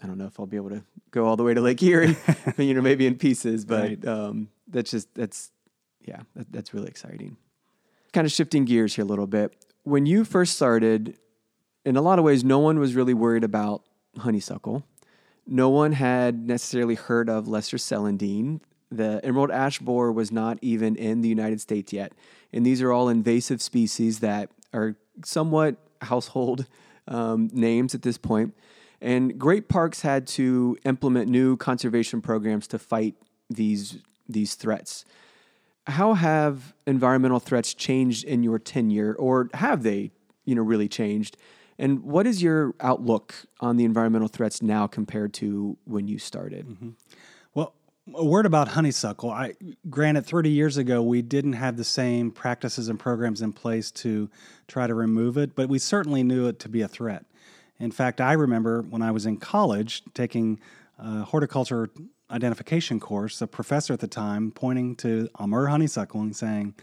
I 0.02 0.06
don't 0.06 0.19
know 0.19 0.26
if 0.26 0.38
I'll 0.38 0.46
be 0.46 0.56
able 0.56 0.70
to 0.70 0.82
go 1.11 1.26
all 1.26 1.37
the 1.37 1.43
way 1.43 1.55
to 1.55 1.61
Lake 1.61 1.82
Erie, 1.82 2.17
you 2.56 2.75
know, 2.75 2.81
maybe 2.81 3.06
in 3.06 3.17
pieces, 3.17 3.64
but 3.64 3.82
right. 3.82 4.06
um, 4.06 4.49
that's 4.69 4.90
just 4.90 5.12
that's 5.14 5.50
yeah, 6.06 6.20
that, 6.37 6.52
that's 6.52 6.73
really 6.73 6.88
exciting. 6.88 7.37
Kind 8.12 8.26
of 8.26 8.32
shifting 8.32 8.64
gears 8.64 8.94
here 8.94 9.05
a 9.05 9.08
little 9.08 9.26
bit. 9.26 9.55
When 9.82 10.06
you 10.06 10.25
first 10.25 10.55
started, 10.55 11.19
in 11.85 11.96
a 11.96 12.02
lot 12.02 12.19
of 12.19 12.25
ways, 12.25 12.44
no 12.44 12.58
one 12.58 12.79
was 12.79 12.94
really 12.94 13.14
worried 13.14 13.44
about 13.44 13.82
honeysuckle. 14.19 14.85
No 15.46 15.69
one 15.69 15.93
had 15.93 16.46
necessarily 16.46 16.94
heard 16.94 17.29
of 17.29 17.49
lesser 17.49 17.76
celandine. 17.76 18.61
The 18.90 19.20
emerald 19.25 19.50
ash 19.50 19.79
borer 19.79 20.12
was 20.12 20.31
not 20.31 20.58
even 20.62 20.96
in 20.96 21.20
the 21.23 21.29
United 21.29 21.61
States 21.61 21.93
yet, 21.93 22.12
and 22.52 22.64
these 22.64 22.81
are 22.81 22.93
all 22.93 23.08
invasive 23.08 23.61
species 23.61 24.20
that 24.20 24.50
are 24.73 24.96
somewhat 25.25 25.76
household 26.02 26.67
um, 27.09 27.51
names 27.53 27.95
at 27.95 28.03
this 28.03 28.19
point. 28.19 28.55
And 29.01 29.39
great 29.39 29.69
parks 29.69 30.03
had 30.03 30.27
to 30.29 30.77
implement 30.85 31.29
new 31.29 31.57
conservation 31.57 32.21
programs 32.21 32.67
to 32.69 32.79
fight 32.79 33.15
these 33.49 33.99
these 34.29 34.55
threats. 34.55 35.05
How 35.87 36.15
have 36.15 36.75
environmental 36.87 37.41
threats 37.41 37.73
changed 37.73 38.25
in 38.25 38.43
your 38.43 38.59
tenure, 38.59 39.15
or 39.15 39.49
have 39.55 39.83
they, 39.83 40.11
you 40.45 40.55
know, 40.55 40.63
really 40.63 40.89
changed? 40.89 41.39
And 41.79 42.03
what 42.03 42.27
is 42.27 42.43
your 42.43 42.75
outlook 42.81 43.35
on 43.61 43.77
the 43.77 43.85
environmental 43.85 44.29
threats 44.29 44.61
now 44.61 44.87
compared 44.87 45.33
to 45.35 45.79
when 45.85 46.09
you 46.09 46.19
started? 46.19 46.67
Mm-hmm. 46.67 46.91
A 48.15 48.25
word 48.25 48.47
about 48.47 48.69
honeysuckle. 48.69 49.31
I 49.31 49.55
granted 49.91 50.25
30 50.25 50.51
years 50.51 50.77
ago 50.77 51.03
we 51.03 51.21
didn't 51.21 51.55
have 51.55 51.77
the 51.77 51.85
same 51.85 52.31
practices 52.31 52.89
and 52.89 52.99
programs 52.99 53.43
in 53.43 53.53
place 53.53 53.91
to 53.93 54.31
try 54.67 54.87
to 54.87 54.95
remove 54.95 55.37
it, 55.37 55.55
but 55.55 55.69
we 55.69 55.79
certainly 55.79 56.23
knew 56.23 56.47
it 56.47 56.59
to 56.61 56.69
be 56.69 56.81
a 56.81 56.88
threat. 56.88 57.25
In 57.79 57.91
fact, 57.91 58.21
I 58.21 58.33
remember 58.33 58.83
when 58.83 59.03
I 59.03 59.11
was 59.11 59.27
in 59.27 59.37
college 59.37 60.03
taking 60.15 60.59
a 60.99 61.23
horticulture 61.23 61.91
identification 62.31 62.99
course, 62.99 63.41
a 63.43 63.47
professor 63.47 63.93
at 63.93 64.00
the 64.00 64.09
time 64.09 64.53
pointing 64.53 64.97
to 64.97 65.29
Amur 65.38 65.67
honeysuckle 65.67 66.21
and 66.21 66.35
saying, 66.35 66.75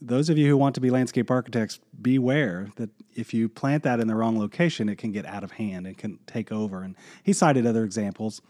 those 0.00 0.30
of 0.30 0.38
you 0.38 0.48
who 0.48 0.56
want 0.56 0.74
to 0.76 0.80
be 0.80 0.90
landscape 0.90 1.30
architects, 1.30 1.78
beware 2.00 2.68
that 2.76 2.88
if 3.14 3.34
you 3.34 3.48
plant 3.48 3.82
that 3.82 4.00
in 4.00 4.08
the 4.08 4.14
wrong 4.14 4.38
location, 4.38 4.88
it 4.88 4.96
can 4.96 5.12
get 5.12 5.26
out 5.26 5.44
of 5.44 5.52
hand. 5.52 5.86
and 5.86 5.98
can 5.98 6.18
take 6.26 6.50
over. 6.50 6.82
And 6.82 6.96
he 7.22 7.34
cited 7.34 7.66
other 7.66 7.84
examples. 7.84 8.40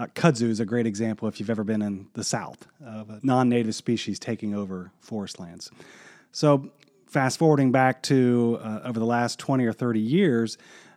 Uh, 0.00 0.06
kudzu 0.14 0.48
is 0.48 0.60
a 0.60 0.64
great 0.64 0.86
example 0.86 1.28
if 1.28 1.38
you've 1.38 1.50
ever 1.50 1.62
been 1.62 1.82
in 1.82 2.08
the 2.14 2.24
South 2.24 2.66
of 2.82 3.10
a 3.10 3.20
non 3.22 3.50
native 3.50 3.74
species 3.74 4.18
taking 4.18 4.54
over 4.54 4.90
forest 4.98 5.38
lands. 5.38 5.70
So, 6.32 6.70
fast 7.06 7.38
forwarding 7.38 7.70
back 7.70 8.02
to 8.04 8.58
uh, 8.62 8.80
over 8.84 8.98
the 8.98 9.04
last 9.04 9.38
20 9.38 9.66
or 9.66 9.74
30 9.74 10.00
years, 10.00 10.56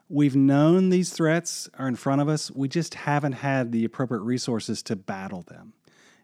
We've 0.09 0.35
known 0.35 0.89
these 0.89 1.11
threats 1.11 1.69
are 1.79 1.87
in 1.87 1.95
front 1.95 2.21
of 2.21 2.29
us. 2.29 2.51
We 2.51 2.67
just 2.67 2.93
haven't 2.93 3.31
had 3.31 3.71
the 3.71 3.83
appropriate 3.83 4.21
resources 4.21 4.83
to 4.83 4.95
battle 4.95 5.41
them. 5.41 5.73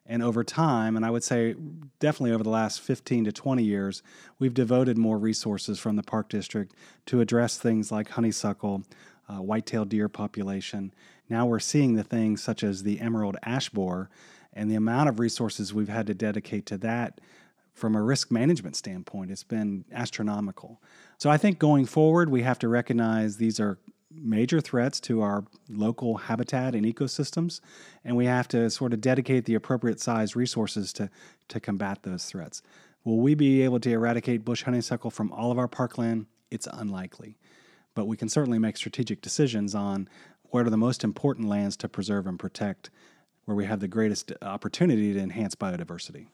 And 0.05 0.21
over 0.21 0.43
time, 0.43 0.95
and 0.95 1.03
I 1.03 1.09
would 1.09 1.23
say 1.23 1.55
definitely 1.99 2.33
over 2.33 2.43
the 2.43 2.51
last 2.51 2.81
15 2.81 3.25
to 3.25 3.31
20 3.31 3.63
years, 3.63 4.03
we've 4.37 4.53
devoted 4.53 4.97
more 4.99 5.17
resources 5.17 5.79
from 5.79 5.95
the 5.95 6.03
Park 6.03 6.29
District 6.29 6.71
to 7.07 7.21
address 7.21 7.57
things 7.57 7.91
like 7.91 8.09
honeysuckle, 8.09 8.83
uh, 9.27 9.41
white-tailed 9.41 9.89
deer 9.89 10.09
population. 10.09 10.93
Now 11.29 11.45
we're 11.45 11.59
seeing 11.59 11.95
the 11.95 12.03
things 12.03 12.41
such 12.41 12.63
as 12.63 12.83
the 12.83 12.99
emerald 12.99 13.37
ash 13.43 13.69
borer, 13.69 14.09
and 14.53 14.69
the 14.69 14.75
amount 14.75 15.09
of 15.09 15.19
resources 15.19 15.73
we've 15.73 15.89
had 15.89 16.07
to 16.07 16.13
dedicate 16.13 16.65
to 16.67 16.77
that 16.79 17.21
from 17.73 17.95
a 17.95 18.01
risk 18.01 18.29
management 18.29 18.75
standpoint, 18.75 19.31
it's 19.31 19.43
been 19.43 19.85
astronomical. 19.91 20.81
So 21.17 21.29
I 21.29 21.37
think 21.37 21.59
going 21.59 21.85
forward, 21.85 22.29
we 22.29 22.43
have 22.43 22.59
to 22.59 22.67
recognize 22.67 23.37
these 23.37 23.59
are 23.59 23.79
major 24.11 24.59
threats 24.59 24.99
to 24.99 25.21
our 25.21 25.45
local 25.69 26.17
habitat 26.17 26.75
and 26.75 26.85
ecosystems, 26.85 27.61
and 28.03 28.17
we 28.17 28.25
have 28.25 28.47
to 28.49 28.69
sort 28.69 28.91
of 28.93 29.01
dedicate 29.01 29.45
the 29.45 29.55
appropriate 29.55 29.99
size 29.99 30.35
resources 30.35 30.91
to, 30.93 31.09
to 31.47 31.59
combat 31.59 32.03
those 32.03 32.25
threats. 32.25 32.61
Will 33.03 33.19
we 33.19 33.33
be 33.33 33.61
able 33.61 33.79
to 33.79 33.91
eradicate 33.91 34.43
bush 34.43 34.63
honeysuckle 34.63 35.11
from 35.11 35.31
all 35.31 35.51
of 35.51 35.57
our 35.57 35.67
parkland? 35.67 36.25
It's 36.51 36.67
unlikely. 36.71 37.37
But 37.95 38.07
we 38.07 38.17
can 38.17 38.29
certainly 38.29 38.59
make 38.59 38.77
strategic 38.77 39.21
decisions 39.21 39.73
on 39.73 40.09
what 40.51 40.65
are 40.65 40.69
the 40.69 40.77
most 40.77 41.03
important 41.03 41.47
lands 41.47 41.77
to 41.77 41.89
preserve 41.89 42.27
and 42.27 42.39
protect, 42.39 42.89
where 43.45 43.55
we 43.55 43.65
have 43.65 43.79
the 43.79 43.87
greatest 43.87 44.31
opportunity 44.41 45.13
to 45.13 45.19
enhance 45.19 45.55
biodiversity. 45.55 46.27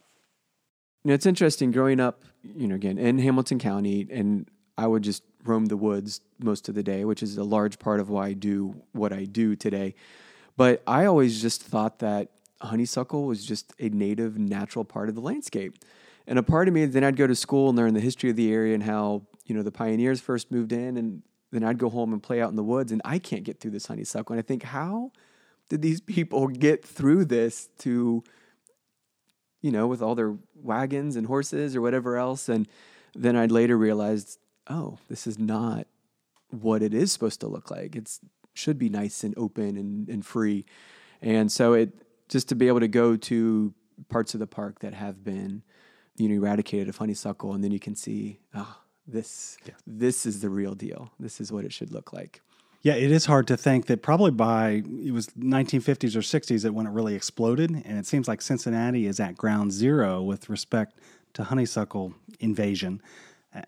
You 1.03 1.09
know, 1.09 1.13
it's 1.13 1.25
interesting 1.25 1.71
growing 1.71 1.99
up, 1.99 2.23
you 2.43 2.67
know, 2.67 2.75
again 2.75 2.97
in 2.97 3.19
Hamilton 3.19 3.59
County, 3.59 4.07
and 4.09 4.49
I 4.77 4.87
would 4.87 5.03
just 5.03 5.23
roam 5.43 5.67
the 5.67 5.77
woods 5.77 6.21
most 6.39 6.67
of 6.67 6.75
the 6.75 6.83
day, 6.83 7.05
which 7.05 7.21
is 7.21 7.37
a 7.37 7.43
large 7.43 7.79
part 7.79 7.99
of 7.99 8.09
why 8.09 8.27
I 8.27 8.33
do 8.33 8.81
what 8.91 9.13
I 9.13 9.25
do 9.25 9.55
today. 9.55 9.95
But 10.57 10.81
I 10.87 11.05
always 11.05 11.41
just 11.41 11.61
thought 11.61 11.99
that 11.99 12.31
honeysuckle 12.61 13.25
was 13.25 13.45
just 13.45 13.73
a 13.79 13.89
native, 13.89 14.37
natural 14.37 14.85
part 14.85 15.09
of 15.09 15.15
the 15.15 15.21
landscape. 15.21 15.77
And 16.27 16.39
a 16.39 16.43
part 16.43 16.67
of 16.67 16.73
me, 16.73 16.85
then 16.85 17.03
I'd 17.03 17.17
go 17.17 17.27
to 17.27 17.35
school 17.35 17.69
and 17.69 17.77
learn 17.77 17.93
the 17.93 17.99
history 17.99 18.29
of 18.29 18.35
the 18.35 18.51
area 18.51 18.73
and 18.73 18.83
how, 18.83 19.23
you 19.45 19.53
know, 19.53 19.61
the 19.61 19.71
pioneers 19.71 20.19
first 20.21 20.51
moved 20.51 20.71
in. 20.71 20.97
And 20.97 21.21
then 21.55 21.63
I'd 21.63 21.77
go 21.77 21.89
home 21.89 22.13
and 22.13 22.21
play 22.21 22.41
out 22.41 22.49
in 22.49 22.55
the 22.55 22.63
woods. 22.63 22.91
And 22.91 23.01
I 23.05 23.19
can't 23.19 23.43
get 23.43 23.59
through 23.59 23.71
this 23.71 23.87
honeysuckle. 23.87 24.33
And 24.33 24.39
I 24.39 24.45
think, 24.45 24.63
how 24.63 25.11
did 25.69 25.81
these 25.81 26.01
people 26.15 26.47
get 26.47 26.85
through 26.85 27.25
this 27.25 27.69
to, 27.79 28.23
you 29.61 29.71
know, 29.71 29.87
with 29.87 30.01
all 30.01 30.15
their 30.15 30.35
wagons 30.55 31.15
and 31.15 31.27
horses 31.27 31.75
or 31.75 31.81
whatever 31.81 32.17
else? 32.17 32.49
And 32.49 32.67
then 33.15 33.35
I'd 33.35 33.51
later 33.51 33.77
realized, 33.77 34.39
oh, 34.67 34.97
this 35.09 35.27
is 35.27 35.39
not 35.39 35.87
what 36.49 36.81
it 36.81 36.93
is 36.93 37.11
supposed 37.11 37.39
to 37.41 37.47
look 37.47 37.71
like. 37.71 37.95
It 37.95 38.19
should 38.53 38.77
be 38.77 38.89
nice 38.89 39.23
and 39.23 39.33
open 39.37 39.77
and, 39.77 40.07
and 40.09 40.25
free. 40.25 40.65
And 41.21 41.51
so 41.51 41.73
it 41.73 41.93
just 42.29 42.49
to 42.49 42.55
be 42.55 42.67
able 42.67 42.79
to 42.79 42.87
go 42.87 43.15
to 43.15 43.73
parts 44.09 44.33
of 44.33 44.39
the 44.39 44.47
park 44.47 44.79
that 44.79 44.93
have 44.93 45.23
been, 45.23 45.63
you 46.17 46.29
know, 46.29 46.35
eradicated 46.35 46.89
of 46.89 46.97
honeysuckle, 46.97 47.53
and 47.53 47.63
then 47.63 47.71
you 47.71 47.79
can 47.79 47.95
see, 47.95 48.39
oh, 48.53 48.77
this 49.07 49.57
yeah. 49.65 49.73
this 49.85 50.25
is 50.25 50.41
the 50.41 50.49
real 50.49 50.75
deal. 50.75 51.11
This 51.19 51.39
is 51.39 51.51
what 51.51 51.65
it 51.65 51.73
should 51.73 51.91
look 51.91 52.13
like. 52.13 52.41
Yeah, 52.81 52.93
it 52.93 53.09
is 53.09 53.25
hard 53.25 53.47
to 53.47 53.57
think 53.57 53.87
that 53.87 54.03
probably 54.03 54.29
by 54.29 54.83
it 55.03 55.11
was 55.11 55.27
1950s 55.29 56.15
or 56.15 56.19
60s 56.19 56.61
that 56.61 56.73
when 56.73 56.85
it 56.85 56.91
really 56.91 57.15
exploded, 57.15 57.71
and 57.71 57.97
it 57.97 58.05
seems 58.05 58.27
like 58.27 58.43
Cincinnati 58.43 59.07
is 59.07 59.19
at 59.19 59.35
ground 59.35 59.71
zero 59.71 60.21
with 60.21 60.49
respect 60.49 60.99
to 61.33 61.45
honeysuckle 61.45 62.13
invasion. 62.39 63.01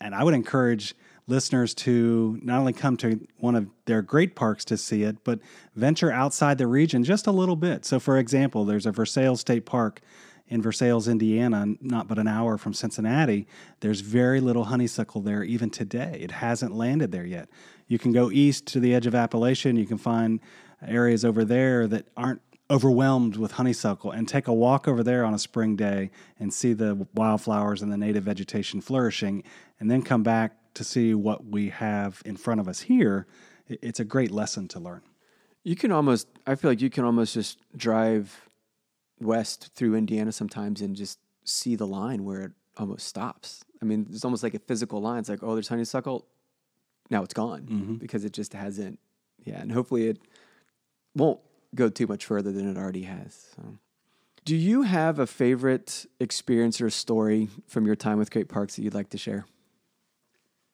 And 0.01 0.13
I 0.13 0.23
would 0.23 0.35
encourage 0.35 0.93
listeners 1.27 1.73
to 1.73 2.39
not 2.41 2.59
only 2.59 2.73
come 2.73 2.95
to 2.97 3.19
one 3.37 3.55
of 3.55 3.67
their 3.85 4.01
great 4.01 4.35
parks 4.35 4.63
to 4.65 4.77
see 4.77 5.03
it, 5.03 5.23
but 5.23 5.39
venture 5.75 6.11
outside 6.11 6.57
the 6.57 6.67
region 6.67 7.03
just 7.03 7.27
a 7.27 7.31
little 7.31 7.55
bit. 7.55 7.85
So, 7.85 7.99
for 7.99 8.17
example, 8.17 8.65
there's 8.65 8.85
a 8.85 8.91
Versailles 8.91 9.35
State 9.35 9.65
Park 9.65 10.01
in 10.49 10.61
Versailles, 10.61 11.07
Indiana, 11.07 11.75
not 11.81 12.07
but 12.07 12.17
an 12.17 12.27
hour 12.27 12.57
from 12.57 12.73
Cincinnati. 12.73 13.47
There's 13.81 14.01
very 14.01 14.39
little 14.39 14.65
honeysuckle 14.65 15.21
there 15.21 15.43
even 15.43 15.69
today. 15.69 16.17
It 16.21 16.31
hasn't 16.31 16.75
landed 16.75 17.11
there 17.11 17.25
yet. 17.25 17.49
You 17.87 17.99
can 17.99 18.11
go 18.11 18.31
east 18.31 18.65
to 18.67 18.79
the 18.79 18.93
edge 18.93 19.07
of 19.07 19.15
Appalachian. 19.15 19.75
You 19.75 19.85
can 19.85 19.97
find 19.97 20.39
areas 20.85 21.25
over 21.25 21.43
there 21.43 21.87
that 21.87 22.07
aren't 22.15 22.41
overwhelmed 22.69 23.37
with 23.37 23.53
honeysuckle 23.53 24.11
and 24.11 24.27
take 24.27 24.47
a 24.47 24.53
walk 24.53 24.87
over 24.87 25.03
there 25.03 25.23
on 25.23 25.33
a 25.33 25.39
spring 25.39 25.75
day 25.75 26.11
and 26.39 26.53
see 26.53 26.73
the 26.73 27.07
wildflowers 27.13 27.81
and 27.81 27.91
the 27.91 27.97
native 27.97 28.23
vegetation 28.23 28.81
flourishing 28.81 29.43
and 29.79 29.89
then 29.89 30.01
come 30.01 30.23
back 30.23 30.53
to 30.73 30.83
see 30.83 31.13
what 31.13 31.45
we 31.45 31.69
have 31.69 32.21
in 32.25 32.35
front 32.35 32.59
of 32.59 32.67
us 32.67 32.81
here, 32.81 33.25
it's 33.67 33.99
a 33.99 34.05
great 34.05 34.31
lesson 34.31 34.67
to 34.67 34.79
learn. 34.79 35.01
You 35.63 35.75
can 35.75 35.91
almost, 35.91 36.27
I 36.45 36.55
feel 36.55 36.71
like 36.71 36.81
you 36.81 36.89
can 36.89 37.03
almost 37.03 37.33
just 37.33 37.59
drive 37.75 38.46
west 39.19 39.71
through 39.75 39.95
Indiana 39.95 40.31
sometimes 40.31 40.81
and 40.81 40.95
just 40.95 41.19
see 41.43 41.75
the 41.75 41.87
line 41.87 42.23
where 42.23 42.41
it 42.41 42.51
almost 42.77 43.07
stops. 43.07 43.63
I 43.81 43.85
mean, 43.85 44.07
it's 44.09 44.25
almost 44.25 44.43
like 44.43 44.53
a 44.53 44.59
physical 44.59 45.01
line. 45.01 45.19
It's 45.19 45.29
like, 45.29 45.43
oh, 45.43 45.53
there's 45.53 45.67
honeysuckle. 45.67 46.25
Now 47.09 47.23
it's 47.23 47.33
gone 47.33 47.61
mm-hmm. 47.61 47.93
because 47.95 48.25
it 48.25 48.33
just 48.33 48.53
hasn't. 48.53 48.99
Yeah. 49.43 49.59
And 49.59 49.71
hopefully 49.71 50.07
it 50.07 50.19
won't 51.15 51.39
go 51.73 51.89
too 51.89 52.07
much 52.07 52.25
further 52.25 52.51
than 52.51 52.69
it 52.69 52.77
already 52.77 53.03
has. 53.03 53.53
So. 53.55 53.77
Do 54.45 54.55
you 54.55 54.83
have 54.83 55.19
a 55.19 55.27
favorite 55.27 56.05
experience 56.19 56.79
or 56.79 56.89
story 56.89 57.49
from 57.67 57.85
your 57.85 57.95
time 57.95 58.17
with 58.17 58.31
Great 58.31 58.47
Parks 58.47 58.75
that 58.75 58.83
you'd 58.83 58.93
like 58.93 59.09
to 59.09 59.17
share? 59.17 59.45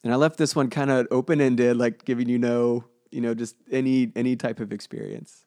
And 0.04 0.12
I 0.12 0.16
left 0.18 0.38
this 0.38 0.56
one 0.56 0.70
kind 0.70 0.92
of 0.92 1.08
open 1.12 1.40
ended, 1.40 1.78
like 1.78 2.04
giving 2.06 2.30
you 2.30 2.38
no, 2.38 2.84
you 3.10 3.22
know, 3.22 3.34
just 3.34 3.56
any 3.72 4.12
any 4.16 4.36
type 4.36 4.60
of 4.60 4.74
experience. 4.74 5.43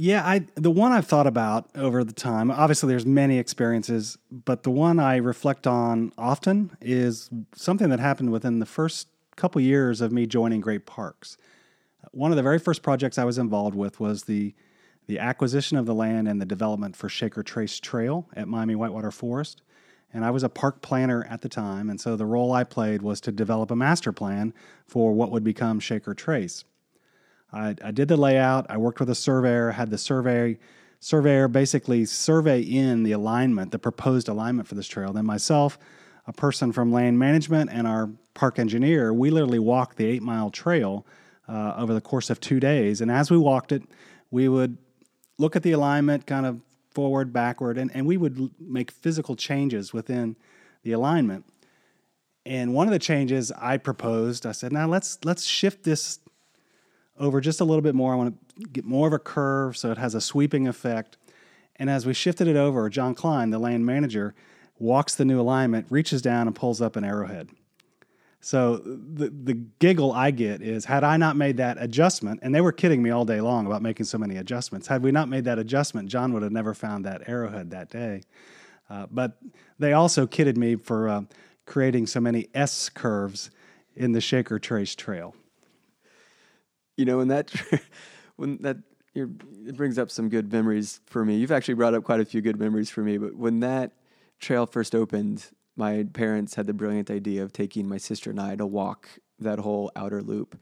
Yeah, 0.00 0.24
I 0.24 0.46
the 0.54 0.70
one 0.70 0.92
I've 0.92 1.08
thought 1.08 1.26
about 1.26 1.68
over 1.74 2.04
the 2.04 2.12
time. 2.12 2.52
Obviously, 2.52 2.88
there's 2.88 3.04
many 3.04 3.38
experiences, 3.38 4.16
but 4.30 4.62
the 4.62 4.70
one 4.70 5.00
I 5.00 5.16
reflect 5.16 5.66
on 5.66 6.12
often 6.16 6.76
is 6.80 7.28
something 7.52 7.88
that 7.88 7.98
happened 7.98 8.30
within 8.30 8.60
the 8.60 8.66
first 8.66 9.08
couple 9.34 9.60
years 9.60 10.00
of 10.00 10.12
me 10.12 10.26
joining 10.26 10.60
Great 10.60 10.86
Parks. 10.86 11.36
One 12.12 12.30
of 12.30 12.36
the 12.36 12.44
very 12.44 12.60
first 12.60 12.82
projects 12.82 13.18
I 13.18 13.24
was 13.24 13.38
involved 13.38 13.74
with 13.74 13.98
was 13.98 14.24
the 14.24 14.54
the 15.08 15.18
acquisition 15.18 15.76
of 15.76 15.86
the 15.86 15.94
land 15.94 16.28
and 16.28 16.40
the 16.40 16.46
development 16.46 16.94
for 16.94 17.08
Shaker 17.08 17.42
Trace 17.42 17.80
Trail 17.80 18.28
at 18.36 18.46
Miami 18.46 18.76
Whitewater 18.76 19.10
Forest. 19.10 19.62
And 20.14 20.24
I 20.24 20.30
was 20.30 20.44
a 20.44 20.48
park 20.48 20.80
planner 20.80 21.26
at 21.28 21.40
the 21.42 21.48
time, 21.48 21.90
and 21.90 22.00
so 22.00 22.14
the 22.14 22.24
role 22.24 22.52
I 22.52 22.62
played 22.62 23.02
was 23.02 23.20
to 23.22 23.32
develop 23.32 23.70
a 23.70 23.76
master 23.76 24.12
plan 24.12 24.54
for 24.86 25.12
what 25.12 25.32
would 25.32 25.44
become 25.44 25.80
Shaker 25.80 26.14
Trace. 26.14 26.64
I, 27.52 27.74
I 27.82 27.90
did 27.90 28.08
the 28.08 28.16
layout. 28.16 28.66
I 28.68 28.76
worked 28.76 29.00
with 29.00 29.10
a 29.10 29.14
surveyor, 29.14 29.70
had 29.72 29.90
the 29.90 29.98
survey 29.98 30.58
surveyor 31.00 31.48
basically 31.48 32.04
survey 32.04 32.60
in 32.60 33.04
the 33.04 33.12
alignment, 33.12 33.70
the 33.70 33.78
proposed 33.78 34.28
alignment 34.28 34.68
for 34.68 34.74
this 34.74 34.88
trail. 34.88 35.12
Then 35.12 35.26
myself, 35.26 35.78
a 36.26 36.32
person 36.32 36.72
from 36.72 36.92
land 36.92 37.18
management, 37.18 37.70
and 37.72 37.86
our 37.86 38.10
park 38.34 38.58
engineer, 38.58 39.12
we 39.12 39.30
literally 39.30 39.58
walked 39.58 39.96
the 39.96 40.06
eight 40.06 40.22
mile 40.22 40.50
trail 40.50 41.06
uh, 41.48 41.74
over 41.76 41.94
the 41.94 42.00
course 42.00 42.30
of 42.30 42.40
two 42.40 42.60
days. 42.60 43.00
And 43.00 43.10
as 43.10 43.30
we 43.30 43.38
walked 43.38 43.72
it, 43.72 43.82
we 44.30 44.48
would 44.48 44.76
look 45.38 45.56
at 45.56 45.62
the 45.62 45.72
alignment, 45.72 46.26
kind 46.26 46.44
of 46.44 46.60
forward, 46.90 47.32
backward, 47.32 47.78
and, 47.78 47.90
and 47.94 48.06
we 48.06 48.16
would 48.16 48.50
make 48.60 48.90
physical 48.90 49.36
changes 49.36 49.92
within 49.92 50.36
the 50.82 50.92
alignment. 50.92 51.44
And 52.44 52.74
one 52.74 52.86
of 52.86 52.92
the 52.92 52.98
changes 52.98 53.52
I 53.52 53.76
proposed, 53.76 54.46
I 54.46 54.52
said, 54.52 54.72
now 54.72 54.88
let's 54.88 55.18
let's 55.24 55.44
shift 55.44 55.84
this 55.84 56.18
over 57.18 57.40
just 57.40 57.60
a 57.60 57.64
little 57.64 57.82
bit 57.82 57.94
more. 57.94 58.12
I 58.12 58.16
want 58.16 58.38
to 58.58 58.68
get 58.68 58.84
more 58.84 59.06
of 59.06 59.12
a 59.12 59.18
curve 59.18 59.76
so 59.76 59.90
it 59.90 59.98
has 59.98 60.14
a 60.14 60.20
sweeping 60.20 60.68
effect. 60.68 61.16
And 61.76 61.88
as 61.88 62.06
we 62.06 62.14
shifted 62.14 62.48
it 62.48 62.56
over, 62.56 62.88
John 62.88 63.14
Klein, 63.14 63.50
the 63.50 63.58
land 63.58 63.86
manager, 63.86 64.34
walks 64.78 65.14
the 65.14 65.24
new 65.24 65.40
alignment, 65.40 65.86
reaches 65.90 66.22
down 66.22 66.46
and 66.46 66.56
pulls 66.56 66.80
up 66.80 66.96
an 66.96 67.04
arrowhead. 67.04 67.50
So 68.40 68.76
the 68.76 69.30
the 69.30 69.54
giggle 69.54 70.12
I 70.12 70.30
get 70.30 70.62
is 70.62 70.84
had 70.84 71.02
I 71.02 71.16
not 71.16 71.36
made 71.36 71.56
that 71.56 71.76
adjustment, 71.80 72.40
and 72.42 72.54
they 72.54 72.60
were 72.60 72.70
kidding 72.70 73.02
me 73.02 73.10
all 73.10 73.24
day 73.24 73.40
long 73.40 73.66
about 73.66 73.82
making 73.82 74.06
so 74.06 74.16
many 74.16 74.36
adjustments. 74.36 74.86
Had 74.86 75.02
we 75.02 75.10
not 75.10 75.28
made 75.28 75.44
that 75.44 75.58
adjustment, 75.58 76.08
John 76.08 76.32
would 76.32 76.42
have 76.42 76.52
never 76.52 76.72
found 76.72 77.04
that 77.04 77.28
arrowhead 77.28 77.70
that 77.72 77.90
day. 77.90 78.22
Uh, 78.88 79.06
but 79.10 79.38
they 79.78 79.92
also 79.92 80.26
kidded 80.26 80.56
me 80.56 80.76
for 80.76 81.08
uh, 81.08 81.22
creating 81.66 82.06
so 82.06 82.20
many 82.20 82.48
S 82.54 82.88
curves 82.88 83.50
in 83.96 84.12
the 84.12 84.20
Shaker 84.20 84.58
Trace 84.60 84.94
Trail. 84.94 85.34
You 86.98 87.06
know, 87.06 87.18
when 87.18 87.28
that 87.28 87.50
when 88.36 88.58
that 88.60 88.76
it 89.14 89.76
brings 89.76 89.98
up 89.98 90.10
some 90.10 90.28
good 90.28 90.52
memories 90.52 91.00
for 91.06 91.24
me. 91.24 91.36
You've 91.36 91.52
actually 91.52 91.74
brought 91.74 91.94
up 91.94 92.04
quite 92.04 92.20
a 92.20 92.24
few 92.24 92.40
good 92.40 92.58
memories 92.58 92.90
for 92.90 93.02
me. 93.02 93.18
But 93.18 93.34
when 93.34 93.60
that 93.60 93.92
trail 94.38 94.66
first 94.66 94.94
opened, 94.94 95.46
my 95.76 96.06
parents 96.12 96.54
had 96.54 96.66
the 96.66 96.74
brilliant 96.74 97.10
idea 97.10 97.42
of 97.42 97.52
taking 97.52 97.88
my 97.88 97.98
sister 97.98 98.30
and 98.30 98.40
I 98.40 98.56
to 98.56 98.66
walk 98.66 99.08
that 99.38 99.58
whole 99.60 99.90
outer 99.96 100.22
loop. 100.22 100.60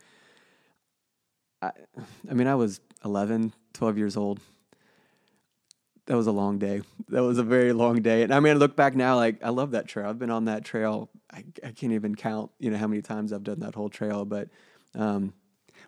I, 1.63 1.71
I 2.31 2.35
mean, 2.35 2.47
I 2.47 2.55
was 2.55 2.81
11, 3.05 3.53
12 3.73 3.99
years 3.99 4.17
old. 4.17 4.41
That 6.07 6.17
was 6.17 6.27
a 6.27 6.33
long 6.33 6.59
day. 6.59 6.83
That 7.09 7.23
was 7.23 7.39
a 7.39 7.43
very 7.43 7.73
long 7.73 8.01
day. 8.01 8.23
And 8.23 8.33
I 8.33 8.39
mean, 8.41 8.53
I 8.53 8.57
look 8.57 8.77
back 8.77 8.95
now, 8.95 9.17
like, 9.17 9.43
I 9.43 9.49
love 9.49 9.73
that 9.73 9.89
trail. 9.89 10.09
I've 10.09 10.19
been 10.19 10.31
on 10.31 10.45
that 10.45 10.65
trail. 10.65 11.11
I, 11.33 11.45
I 11.65 11.73
can't 11.73 11.93
even 11.93 12.15
count, 12.15 12.53
you 12.61 12.71
know, 12.71 12.77
how 12.77 12.87
many 12.87 13.03
times 13.03 13.33
I've 13.33 13.43
done 13.43 13.61
that 13.61 13.75
whole 13.75 13.89
trail. 13.89 14.25
But, 14.25 14.49
um, 14.95 15.33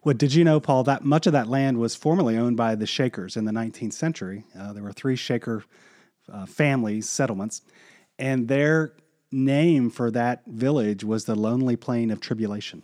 well, 0.04 0.14
did 0.14 0.34
you 0.34 0.44
know, 0.44 0.60
Paul, 0.60 0.84
that 0.84 1.04
much 1.04 1.26
of 1.26 1.32
that 1.32 1.48
land 1.48 1.78
was 1.78 1.94
formerly 1.94 2.36
owned 2.36 2.56
by 2.56 2.74
the 2.74 2.86
Shakers 2.86 3.36
in 3.36 3.44
the 3.44 3.52
19th 3.52 3.92
century? 3.92 4.44
Uh, 4.58 4.72
there 4.72 4.82
were 4.82 4.92
three 4.92 5.16
Shaker 5.16 5.64
uh, 6.32 6.46
families, 6.46 7.08
settlements, 7.08 7.62
and 8.18 8.48
their 8.48 8.92
name 9.30 9.90
for 9.90 10.10
that 10.10 10.42
village 10.46 11.04
was 11.04 11.24
the 11.24 11.34
Lonely 11.34 11.76
Plain 11.76 12.10
of 12.10 12.20
Tribulation. 12.20 12.82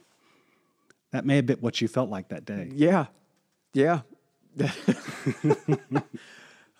That 1.12 1.25
may 1.25 1.37
have 1.37 1.47
been 1.47 1.59
what 1.59 1.80
you 1.80 1.88
felt 1.88 2.11
like 2.11 2.28
that 2.28 2.44
day. 2.44 2.71
Yeah. 2.73 3.06
Yeah. 3.73 4.00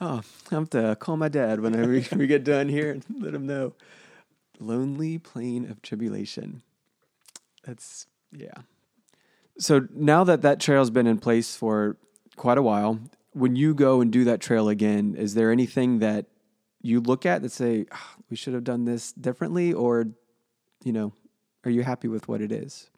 oh, 0.00 0.21
I 0.21 0.23
have 0.50 0.71
to 0.71 0.97
call 0.99 1.17
my 1.17 1.29
dad 1.29 1.61
whenever 1.61 1.93
we 2.17 2.26
get 2.26 2.45
done 2.45 2.69
here 2.69 2.91
and 2.93 3.05
let 3.21 3.35
him 3.35 3.47
know. 3.47 3.75
Lonely 4.61 5.19
Plain 5.19 5.71
of 5.71 5.83
Tribulation. 5.83 6.62
That's, 7.64 8.07
yeah. 8.33 8.62
So 9.58 9.87
now 9.94 10.25
that 10.25 10.42
that 10.42 10.61
trail's 10.61 10.90
been 10.90 11.06
in 11.06 11.18
place 11.18 11.56
for 11.56 11.96
quite 12.37 12.58
a 12.58 12.62
while, 12.62 12.99
when 13.32 13.56
you 13.56 13.75
go 13.75 14.00
and 14.00 14.12
do 14.12 14.25
that 14.25 14.40
trail 14.40 14.68
again, 14.68 15.14
is 15.16 15.34
there 15.34 15.50
anything 15.50 16.00
that 16.00 16.26
you 16.80 17.00
look 17.00 17.25
at 17.25 17.42
that 17.42 17.52
say 17.52 17.87
oh, 17.92 18.11
we 18.30 18.37
should 18.37 18.54
have 18.54 18.64
done 18.64 18.84
this 18.84 19.12
differently, 19.12 19.73
or 19.73 20.06
you 20.82 20.92
know, 20.92 21.12
are 21.64 21.70
you 21.70 21.82
happy 21.82 22.08
with 22.08 22.28
what 22.28 22.40
it 22.40 22.52
is? 22.52 22.90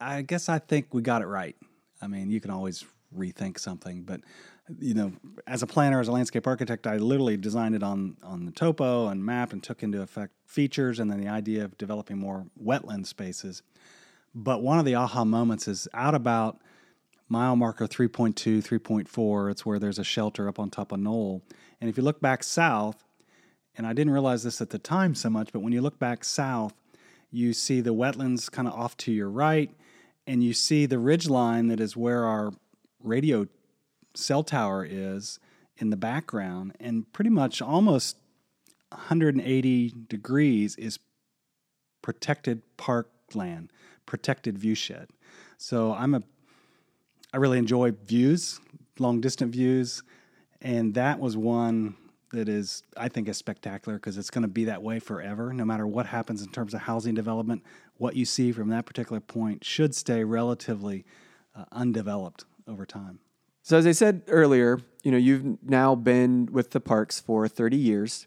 I 0.00 0.22
guess 0.22 0.48
I 0.48 0.58
think 0.58 0.92
we 0.92 1.02
got 1.02 1.22
it 1.22 1.26
right. 1.26 1.56
I 2.00 2.06
mean, 2.06 2.30
you 2.30 2.40
can 2.40 2.50
always 2.50 2.84
rethink 3.16 3.58
something, 3.58 4.02
but 4.02 4.20
you 4.78 4.94
know, 4.94 5.12
as 5.46 5.62
a 5.62 5.66
planner, 5.66 6.00
as 6.00 6.08
a 6.08 6.12
landscape 6.12 6.46
architect, 6.46 6.86
I 6.86 6.96
literally 6.96 7.36
designed 7.36 7.74
it 7.74 7.82
on 7.82 8.16
on 8.22 8.46
the 8.46 8.52
topo 8.52 9.08
and 9.08 9.24
map 9.24 9.52
and 9.52 9.62
took 9.62 9.82
into 9.82 10.00
effect 10.02 10.32
features 10.46 10.98
and 10.98 11.10
then 11.10 11.20
the 11.20 11.28
idea 11.28 11.64
of 11.64 11.76
developing 11.78 12.18
more 12.18 12.46
wetland 12.62 13.06
spaces. 13.06 13.62
But 14.34 14.62
one 14.62 14.78
of 14.78 14.84
the 14.84 14.96
aha 14.96 15.24
moments 15.24 15.68
is 15.68 15.86
out 15.94 16.14
about 16.14 16.60
mile 17.28 17.56
marker 17.56 17.86
3.2, 17.86 18.62
3.4. 18.62 19.50
It's 19.50 19.64
where 19.64 19.78
there's 19.78 19.98
a 19.98 20.04
shelter 20.04 20.48
up 20.48 20.58
on 20.58 20.70
top 20.70 20.92
of 20.92 21.00
Knoll. 21.00 21.42
And 21.80 21.88
if 21.88 21.96
you 21.96 22.02
look 22.02 22.20
back 22.20 22.42
south, 22.42 23.04
and 23.76 23.86
I 23.86 23.92
didn't 23.92 24.12
realize 24.12 24.42
this 24.42 24.60
at 24.60 24.70
the 24.70 24.78
time 24.78 25.14
so 25.14 25.30
much, 25.30 25.52
but 25.52 25.60
when 25.60 25.72
you 25.72 25.80
look 25.80 25.98
back 25.98 26.24
south, 26.24 26.74
you 27.30 27.52
see 27.52 27.80
the 27.80 27.94
wetlands 27.94 28.50
kind 28.50 28.68
of 28.68 28.74
off 28.74 28.96
to 28.98 29.12
your 29.12 29.28
right, 29.28 29.70
and 30.26 30.42
you 30.42 30.52
see 30.52 30.86
the 30.86 30.98
ridge 30.98 31.28
line 31.28 31.66
that 31.68 31.80
is 31.80 31.96
where 31.96 32.24
our 32.24 32.52
radio 33.02 33.46
cell 34.14 34.44
tower 34.44 34.86
is 34.88 35.40
in 35.76 35.90
the 35.90 35.96
background, 35.96 36.76
and 36.78 37.12
pretty 37.12 37.30
much 37.30 37.60
almost 37.60 38.16
180 38.90 39.92
degrees 40.08 40.76
is 40.76 41.00
protected 42.02 42.62
parkland, 42.76 43.72
protected 44.06 44.58
viewshed. 44.58 45.08
So 45.58 45.92
I'm 45.94 46.14
a 46.14 46.22
I 47.32 47.38
really 47.38 47.58
enjoy 47.58 47.90
views, 47.90 48.60
long 49.00 49.20
distant 49.20 49.52
views, 49.52 50.04
and 50.62 50.94
that 50.94 51.18
was 51.18 51.36
one 51.36 51.96
that 52.30 52.48
is 52.48 52.82
I 52.96 53.08
think 53.08 53.28
is 53.28 53.36
spectacular 53.36 53.98
because 53.98 54.18
it's 54.18 54.30
going 54.30 54.42
to 54.42 54.48
be 54.48 54.64
that 54.66 54.82
way 54.82 54.98
forever 54.98 55.52
no 55.52 55.64
matter 55.64 55.86
what 55.86 56.06
happens 56.06 56.42
in 56.42 56.50
terms 56.50 56.74
of 56.74 56.82
housing 56.82 57.14
development. 57.14 57.62
What 57.96 58.16
you 58.16 58.24
see 58.24 58.52
from 58.52 58.68
that 58.70 58.86
particular 58.86 59.20
point 59.20 59.64
should 59.64 59.94
stay 59.94 60.24
relatively 60.24 61.04
uh, 61.54 61.64
undeveloped 61.72 62.44
over 62.66 62.84
time. 62.84 63.20
So 63.62 63.78
as 63.78 63.86
i 63.86 63.92
said 63.92 64.22
earlier 64.28 64.80
you 65.02 65.10
know 65.10 65.18
you've 65.18 65.62
now 65.62 65.94
been 65.94 66.46
with 66.52 66.70
the 66.70 66.80
parks 66.80 67.20
for 67.20 67.48
30 67.48 67.76
years. 67.76 68.26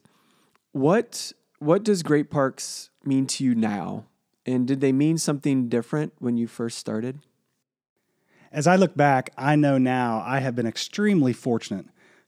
What 0.71 1.33
what 1.59 1.83
does 1.83 2.03
great 2.03 2.29
parks 2.29 2.89
mean 3.03 3.25
to 3.27 3.43
you 3.43 3.55
now 3.55 4.05
and 4.47 4.65
did 4.65 4.81
they 4.81 4.91
mean 4.91 5.17
something 5.17 5.69
different 5.69 6.13
when 6.19 6.37
you 6.37 6.47
first 6.47 6.77
started 6.77 7.19
as 8.51 8.65
i 8.65 8.75
look 8.75 8.95
back 8.95 9.29
i 9.37 9.55
know 9.55 9.77
now 9.77 10.23
i 10.25 10.39
have 10.39 10.55
been 10.55 10.67
extremely 10.67 11.33
fortunate 11.33 11.85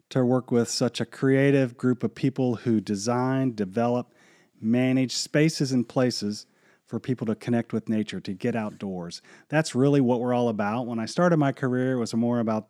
to 0.10 0.26
work 0.26 0.52
with 0.52 0.70
such 0.70 1.00
a 1.00 1.06
creative 1.06 1.78
group 1.78 2.04
of 2.04 2.16
people 2.16 2.56
who 2.56 2.82
design, 2.82 3.54
develop, 3.54 4.12
manage 4.60 5.16
spaces 5.16 5.72
and 5.72 5.88
places 5.88 6.46
for 6.88 7.00
people 7.00 7.28
to 7.28 7.36
connect 7.36 7.72
with 7.72 7.88
nature, 7.88 8.20
to 8.20 8.34
get 8.34 8.56
outdoors. 8.56 9.22
That's 9.48 9.76
really 9.76 10.02
what 10.02 10.20
we're 10.20 10.34
all 10.34 10.50
about. 10.50 10.88
When 10.88 11.00
I 11.00 11.06
started 11.06 11.38
my 11.38 11.52
career, 11.52 11.94
it 11.94 12.00
was 12.00 12.14
more 12.16 12.40
about 12.40 12.70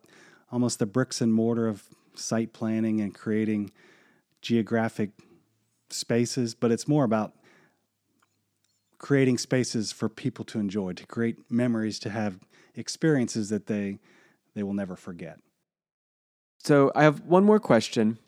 almost 0.52 0.78
the 0.78 0.86
bricks 0.86 1.22
and 1.22 1.32
mortar 1.32 1.66
of 1.66 1.84
site 2.14 2.52
planning 2.52 3.00
and 3.00 3.14
creating 3.14 3.70
geographic 4.42 5.10
spaces, 5.88 6.54
but 6.54 6.70
it's 6.70 6.86
more 6.86 7.04
about 7.04 7.32
creating 9.00 9.38
spaces 9.38 9.90
for 9.90 10.08
people 10.08 10.44
to 10.44 10.60
enjoy, 10.60 10.92
to 10.92 11.06
create 11.06 11.50
memories, 11.50 11.98
to 11.98 12.10
have 12.10 12.38
experiences 12.76 13.48
that 13.48 13.66
they 13.66 13.98
they 14.54 14.62
will 14.62 14.74
never 14.74 14.96
forget. 14.96 15.38
So 16.58 16.92
I 16.94 17.04
have 17.04 17.20
one 17.20 17.44
more 17.44 17.58
question, 17.58 18.18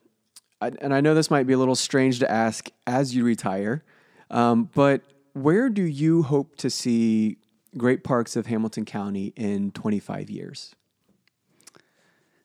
and 0.60 0.94
I 0.94 1.00
know 1.00 1.14
this 1.14 1.30
might 1.30 1.46
be 1.46 1.52
a 1.52 1.58
little 1.58 1.76
strange 1.76 2.18
to 2.20 2.30
ask 2.30 2.70
as 2.86 3.14
you 3.14 3.24
retire, 3.24 3.84
um, 4.30 4.70
but 4.74 5.02
where 5.34 5.68
do 5.68 5.82
you 5.82 6.22
hope 6.22 6.56
to 6.56 6.70
see 6.70 7.36
great 7.76 8.04
parks 8.04 8.36
of 8.36 8.46
Hamilton 8.46 8.84
County 8.84 9.32
in 9.36 9.72
25 9.72 10.30
years? 10.30 10.74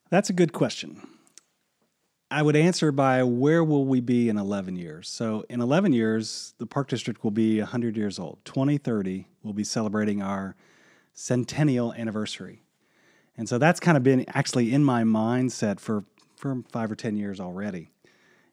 That's 0.10 0.30
a 0.30 0.34
good 0.34 0.54
question. 0.54 1.08
I 2.30 2.42
would 2.42 2.58
answer 2.58 2.92
by 2.92 3.24
where 3.24 3.64
will 3.64 3.86
we 3.86 4.02
be 4.02 4.28
in 4.28 4.38
11 4.38 4.76
years? 4.76 5.08
So, 5.08 5.46
in 5.50 5.62
11 5.62 5.94
years, 5.94 6.54
the 6.58 6.66
Park 6.66 6.90
District 6.90 7.24
will 7.24 7.32
be 7.32 7.60
100 7.60 7.96
years 7.96 8.20
old. 8.20 8.40
2030, 8.44 9.28
we'll 9.44 9.54
be 9.54 9.64
celebrating 9.64 10.22
our 10.22 10.56
centennial 11.14 11.94
anniversary. 11.94 12.64
And 13.38 13.48
so 13.48 13.58
that's 13.58 13.80
kind 13.80 13.96
of 13.96 14.04
been 14.04 14.26
actually 14.30 14.74
in 14.74 14.84
my 14.84 15.04
mindset 15.04 15.80
for, 15.80 16.04
for 16.36 16.64
five 16.72 16.92
or 16.92 16.96
10 16.96 17.18
years 17.18 17.40
already. 17.40 17.92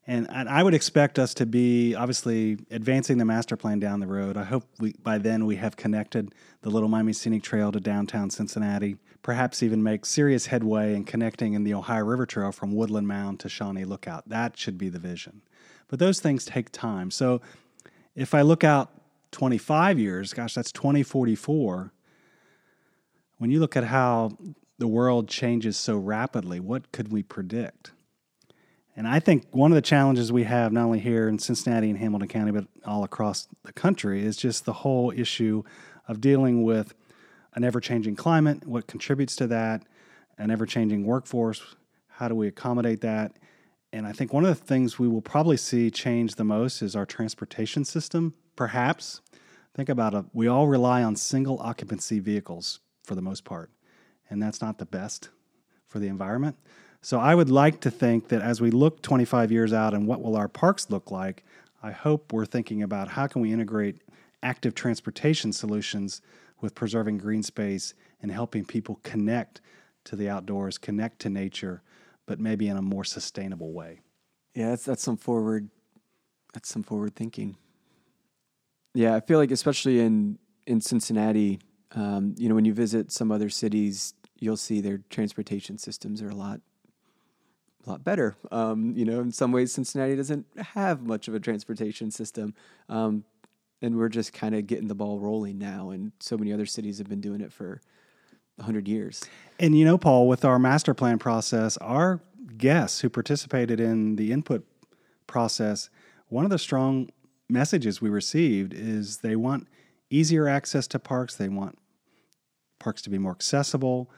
And, 0.06 0.28
I 0.30 0.62
would 0.62 0.74
expect 0.74 1.18
us 1.18 1.32
to 1.34 1.46
be 1.46 1.94
obviously 1.94 2.58
advancing 2.70 3.16
the 3.16 3.24
master 3.24 3.56
plan 3.56 3.80
down 3.80 4.00
the 4.00 4.06
road. 4.06 4.36
I 4.36 4.44
hope 4.44 4.64
we, 4.78 4.92
by 5.02 5.16
then 5.16 5.46
we 5.46 5.56
have 5.56 5.76
connected 5.76 6.34
the 6.60 6.68
Little 6.68 6.90
Miami 6.90 7.14
Scenic 7.14 7.42
Trail 7.42 7.72
to 7.72 7.80
downtown 7.80 8.28
Cincinnati, 8.28 8.96
perhaps 9.24 9.62
even 9.62 9.82
make 9.82 10.04
serious 10.04 10.46
headway 10.46 10.94
in 10.94 11.02
connecting 11.02 11.54
in 11.54 11.64
the 11.64 11.72
Ohio 11.72 12.04
River 12.04 12.26
Trail 12.26 12.52
from 12.52 12.72
Woodland 12.72 13.08
Mound 13.08 13.40
to 13.40 13.48
Shawnee 13.48 13.86
Lookout. 13.86 14.28
That 14.28 14.56
should 14.56 14.76
be 14.76 14.90
the 14.90 14.98
vision. 14.98 15.40
But 15.88 15.98
those 15.98 16.20
things 16.20 16.44
take 16.44 16.70
time. 16.70 17.10
So 17.10 17.40
if 18.14 18.34
I 18.34 18.42
look 18.42 18.62
out 18.62 18.90
25 19.32 19.98
years, 19.98 20.34
gosh, 20.34 20.54
that's 20.54 20.70
2044. 20.70 21.90
When 23.38 23.50
you 23.50 23.60
look 23.60 23.76
at 23.76 23.84
how 23.84 24.36
the 24.78 24.86
world 24.86 25.26
changes 25.26 25.78
so 25.78 25.96
rapidly, 25.96 26.60
what 26.60 26.92
could 26.92 27.10
we 27.10 27.22
predict? 27.22 27.92
And 28.94 29.08
I 29.08 29.20
think 29.20 29.46
one 29.52 29.72
of 29.72 29.76
the 29.76 29.82
challenges 29.82 30.32
we 30.32 30.44
have, 30.44 30.70
not 30.70 30.84
only 30.84 31.00
here 31.00 31.28
in 31.28 31.38
Cincinnati 31.38 31.88
and 31.88 31.98
Hamilton 31.98 32.28
County, 32.28 32.52
but 32.52 32.66
all 32.84 33.04
across 33.04 33.48
the 33.64 33.72
country, 33.72 34.22
is 34.22 34.36
just 34.36 34.66
the 34.66 34.74
whole 34.74 35.10
issue 35.16 35.62
of 36.06 36.20
dealing 36.20 36.62
with 36.62 36.94
an 37.54 37.64
ever 37.64 37.80
changing 37.80 38.16
climate, 38.16 38.66
what 38.66 38.86
contributes 38.86 39.36
to 39.36 39.46
that, 39.46 39.82
an 40.38 40.50
ever 40.50 40.66
changing 40.66 41.04
workforce, 41.04 41.62
how 42.08 42.28
do 42.28 42.34
we 42.34 42.48
accommodate 42.48 43.00
that? 43.00 43.36
And 43.92 44.06
I 44.06 44.12
think 44.12 44.32
one 44.32 44.44
of 44.44 44.58
the 44.58 44.64
things 44.64 44.98
we 44.98 45.08
will 45.08 45.22
probably 45.22 45.56
see 45.56 45.90
change 45.90 46.34
the 46.34 46.44
most 46.44 46.82
is 46.82 46.96
our 46.96 47.06
transportation 47.06 47.84
system, 47.84 48.34
perhaps. 48.56 49.20
Think 49.74 49.88
about 49.88 50.14
it. 50.14 50.24
We 50.32 50.48
all 50.48 50.66
rely 50.66 51.02
on 51.02 51.16
single 51.16 51.60
occupancy 51.60 52.20
vehicles 52.20 52.80
for 53.04 53.14
the 53.14 53.22
most 53.22 53.44
part 53.44 53.70
and 54.30 54.42
that's 54.42 54.60
not 54.60 54.78
the 54.78 54.86
best 54.86 55.30
for 55.86 55.98
the 55.98 56.08
environment. 56.08 56.56
So 57.02 57.20
I 57.20 57.34
would 57.34 57.50
like 57.50 57.80
to 57.82 57.90
think 57.90 58.28
that 58.28 58.42
as 58.42 58.60
we 58.60 58.70
look 58.70 59.02
25 59.02 59.52
years 59.52 59.72
out 59.72 59.94
and 59.94 60.06
what 60.06 60.22
will 60.22 60.36
our 60.36 60.48
parks 60.48 60.90
look 60.90 61.10
like, 61.10 61.44
I 61.82 61.90
hope 61.90 62.32
we're 62.32 62.46
thinking 62.46 62.82
about 62.82 63.08
how 63.08 63.26
can 63.26 63.42
we 63.42 63.52
integrate 63.52 64.00
active 64.42 64.74
transportation 64.74 65.52
solutions 65.52 66.22
with 66.64 66.74
preserving 66.74 67.18
green 67.18 67.42
space 67.42 67.92
and 68.22 68.32
helping 68.32 68.64
people 68.64 68.98
connect 69.02 69.60
to 70.04 70.16
the 70.16 70.30
outdoors, 70.30 70.78
connect 70.78 71.18
to 71.20 71.28
nature, 71.28 71.82
but 72.24 72.40
maybe 72.40 72.68
in 72.68 72.78
a 72.78 72.82
more 72.82 73.04
sustainable 73.04 73.72
way. 73.72 74.00
Yeah, 74.54 74.70
that's 74.70 74.84
that's 74.84 75.02
some 75.02 75.18
forward 75.18 75.68
that's 76.54 76.70
some 76.70 76.82
forward 76.82 77.14
thinking. 77.14 77.56
Yeah, 78.94 79.14
I 79.14 79.20
feel 79.20 79.38
like 79.38 79.50
especially 79.50 80.00
in 80.00 80.38
in 80.66 80.80
Cincinnati, 80.80 81.60
um, 81.94 82.34
you 82.38 82.48
know, 82.48 82.54
when 82.54 82.64
you 82.64 82.72
visit 82.72 83.12
some 83.12 83.30
other 83.30 83.50
cities, 83.50 84.14
you'll 84.40 84.56
see 84.56 84.80
their 84.80 85.00
transportation 85.10 85.76
systems 85.76 86.22
are 86.22 86.30
a 86.30 86.34
lot 86.34 86.60
a 87.86 87.90
lot 87.90 88.02
better. 88.02 88.36
Um, 88.50 88.94
you 88.96 89.04
know, 89.04 89.20
in 89.20 89.32
some 89.32 89.52
ways, 89.52 89.70
Cincinnati 89.70 90.16
doesn't 90.16 90.46
have 90.56 91.02
much 91.02 91.28
of 91.28 91.34
a 91.34 91.40
transportation 91.40 92.10
system, 92.10 92.54
um, 92.88 93.24
and 93.84 93.98
we're 93.98 94.08
just 94.08 94.32
kind 94.32 94.54
of 94.54 94.66
getting 94.66 94.88
the 94.88 94.94
ball 94.94 95.20
rolling 95.20 95.58
now. 95.58 95.90
And 95.90 96.12
so 96.18 96.38
many 96.38 96.52
other 96.52 96.66
cities 96.66 96.98
have 96.98 97.08
been 97.08 97.20
doing 97.20 97.40
it 97.40 97.52
for 97.52 97.80
hundred 98.60 98.86
years. 98.86 99.24
And 99.58 99.76
you 99.76 99.84
know, 99.84 99.98
Paul, 99.98 100.28
with 100.28 100.44
our 100.44 100.58
master 100.58 100.94
plan 100.94 101.18
process, 101.18 101.76
our 101.78 102.20
guests 102.56 103.00
who 103.00 103.10
participated 103.10 103.80
in 103.80 104.16
the 104.16 104.30
input 104.32 104.64
process, 105.26 105.90
one 106.28 106.44
of 106.44 106.50
the 106.50 106.58
strong 106.58 107.10
messages 107.48 108.00
we 108.00 108.08
received 108.08 108.72
is 108.72 109.18
they 109.18 109.34
want 109.34 109.66
easier 110.08 110.48
access 110.48 110.86
to 110.88 110.98
parks. 111.00 111.34
They 111.34 111.48
want 111.48 111.78
parks 112.78 113.02
to 113.02 113.10
be 113.10 113.18
more 113.18 113.32
accessible, 113.32 114.10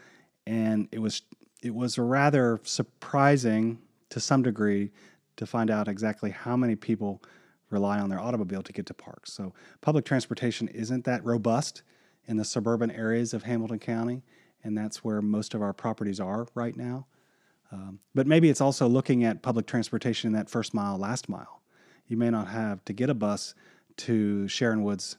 and 0.46 0.86
it 0.92 0.98
was 0.98 1.22
it 1.62 1.74
was 1.74 1.98
rather 1.98 2.60
surprising 2.62 3.78
to 4.10 4.20
some 4.20 4.42
degree 4.42 4.92
to 5.36 5.46
find 5.46 5.70
out 5.70 5.88
exactly 5.88 6.30
how 6.30 6.56
many 6.56 6.76
people 6.76 7.22
rely 7.70 7.98
on 7.98 8.10
their 8.10 8.20
automobile 8.20 8.62
to 8.62 8.72
get 8.72 8.86
to 8.86 8.94
parks. 8.94 9.32
So 9.32 9.52
public 9.80 10.04
transportation 10.04 10.68
isn't 10.68 11.04
that 11.04 11.24
robust 11.24 11.82
in 12.26 12.36
the 12.36 12.44
suburban 12.44 12.90
areas 12.90 13.34
of 13.34 13.44
Hamilton 13.44 13.78
County, 13.78 14.22
and 14.64 14.76
that's 14.76 15.04
where 15.04 15.22
most 15.22 15.54
of 15.54 15.62
our 15.62 15.72
properties 15.72 16.20
are 16.20 16.46
right 16.54 16.76
now. 16.76 17.06
Um, 17.72 18.00
but 18.14 18.26
maybe 18.26 18.48
it's 18.48 18.60
also 18.60 18.86
looking 18.86 19.24
at 19.24 19.42
public 19.42 19.66
transportation 19.66 20.28
in 20.28 20.32
that 20.34 20.48
first 20.48 20.74
mile, 20.74 20.96
last 20.96 21.28
mile. 21.28 21.62
You 22.06 22.16
may 22.16 22.30
not 22.30 22.48
have 22.48 22.84
to 22.84 22.92
get 22.92 23.10
a 23.10 23.14
bus 23.14 23.54
to 23.98 24.46
Sharon 24.46 24.82
Woods 24.82 25.18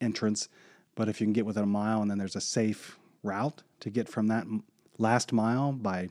entrance 0.00 0.48
but 0.94 1.08
if 1.08 1.20
you 1.20 1.26
can 1.26 1.32
get 1.32 1.46
within 1.46 1.64
a 1.64 1.66
mile 1.66 2.02
and 2.02 2.10
then 2.10 2.18
there's 2.18 2.36
a 2.36 2.40
safe 2.40 2.98
route 3.22 3.62
to 3.80 3.90
get 3.90 4.08
from 4.08 4.28
that 4.28 4.46
last 4.98 5.32
mile 5.32 5.72
by 5.72 6.08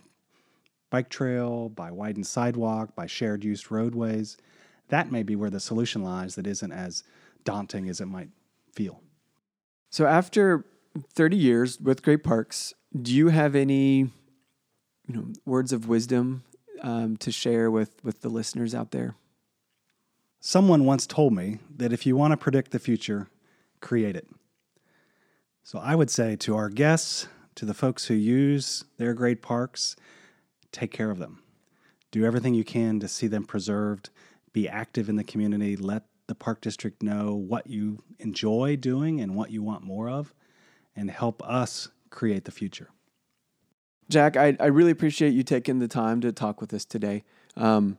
bike 0.90 1.10
trail, 1.10 1.70
by 1.70 1.92
widened 1.92 2.28
sidewalk, 2.28 2.96
by 2.96 3.06
shared 3.06 3.44
use 3.44 3.72
roadways, 3.72 4.38
that 4.90 5.12
may 5.12 5.24
be 5.24 5.36
where 5.36 5.50
the 5.50 5.60
solution 5.60 6.04
lies 6.04 6.36
that 6.36 6.48
isn't 6.48 6.72
as 6.72 7.04
daunting 7.44 7.90
as 7.90 8.00
it 8.00 8.06
might 8.06 8.30
feel. 8.72 9.02
So 9.90 10.06
after 10.06 10.66
30 11.14 11.38
years 11.38 11.80
with 11.80 12.04
Great 12.04 12.24
Parks, 12.24 12.74
do 13.00 13.14
you 13.14 13.30
have 13.30 13.56
any 13.56 14.12
you 15.08 15.16
know, 15.16 15.26
words 15.46 15.74
of 15.74 15.88
wisdom 15.88 16.44
um, 16.82 17.18
to 17.18 17.32
share 17.32 17.72
with 17.72 18.04
with 18.04 18.22
the 18.22 18.30
listeners 18.30 18.76
out 18.76 18.92
there? 18.92 19.16
Someone 20.40 20.86
once 20.86 21.08
told 21.08 21.34
me 21.34 21.60
that 21.78 21.94
if 21.94 22.06
you 22.06 22.16
want 22.16 22.32
to 22.32 22.38
predict 22.38 22.72
the 22.72 22.80
future, 22.80 23.28
create 23.80 24.16
it. 24.16 24.28
So 25.64 25.80
I 25.80 25.96
would 25.96 26.10
say 26.10 26.36
to 26.38 26.56
our 26.56 26.70
guests, 26.70 27.28
to 27.56 27.66
the 27.66 27.74
folks 27.74 28.08
who 28.08 28.14
use 28.14 28.84
their 28.98 29.14
great 29.14 29.42
parks, 29.42 29.96
take 30.72 30.92
care 30.92 31.12
of 31.12 31.20
them. 31.20 31.42
Do 32.12 32.26
everything 32.26 32.54
you 32.54 32.64
can 32.64 33.00
to 33.00 33.08
see 33.08 33.28
them 33.28 33.46
preserved. 33.46 34.10
Be 34.54 34.70
active 34.70 35.10
in 35.10 35.16
the 35.16 35.24
community. 35.24 35.76
Let 35.76 36.04
the 36.28 36.36
park 36.36 36.62
district 36.62 37.04
know 37.04 37.34
what 37.34 37.68
you 37.68 38.02
enjoy 38.20 38.78
doing 38.78 39.20
and 39.20 39.36
what 39.36 39.52
you 39.52 39.62
want 39.62 39.84
more 39.84 40.10
of, 40.10 40.34
and 40.96 41.12
help 41.12 41.44
us 41.44 41.90
create 42.10 42.46
the 42.46 42.52
future. 42.52 42.90
Jack, 44.10 44.38
I, 44.38 44.56
I 44.60 44.68
really 44.68 44.92
appreciate 44.92 45.34
you 45.34 45.44
taking 45.44 45.80
the 45.80 45.88
time 45.88 46.22
to 46.22 46.32
talk 46.32 46.62
with 46.62 46.74
us 46.74 46.86
today. 46.86 47.24
Um, 47.58 47.98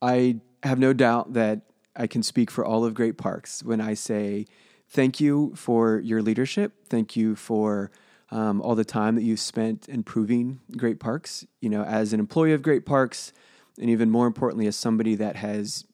I 0.00 0.40
have 0.62 0.78
no 0.78 0.92
doubt 0.92 1.32
that 1.32 1.62
I 1.96 2.06
can 2.06 2.22
speak 2.22 2.50
for 2.50 2.64
all 2.64 2.84
of 2.84 2.94
Great 2.94 3.18
Parks 3.18 3.62
when 3.62 3.80
I 3.80 3.94
say 3.94 4.46
thank 4.88 5.20
you 5.20 5.52
for 5.56 5.98
your 5.98 6.22
leadership. 6.22 6.88
Thank 6.88 7.16
you 7.16 7.34
for 7.34 7.90
um, 8.30 8.60
all 8.60 8.74
the 8.74 8.84
time 8.84 9.14
that 9.16 9.22
you've 9.22 9.40
spent 9.40 9.88
improving 9.88 10.60
Great 10.76 11.00
Parks. 11.00 11.46
You 11.60 11.70
know, 11.70 11.82
as 11.82 12.12
an 12.12 12.20
employee 12.20 12.52
of 12.52 12.62
Great 12.62 12.86
Parks, 12.86 13.32
and 13.78 13.90
even 13.90 14.10
more 14.10 14.26
importantly, 14.26 14.66
as 14.66 14.76
somebody 14.76 15.14
that 15.16 15.36
has 15.36 15.84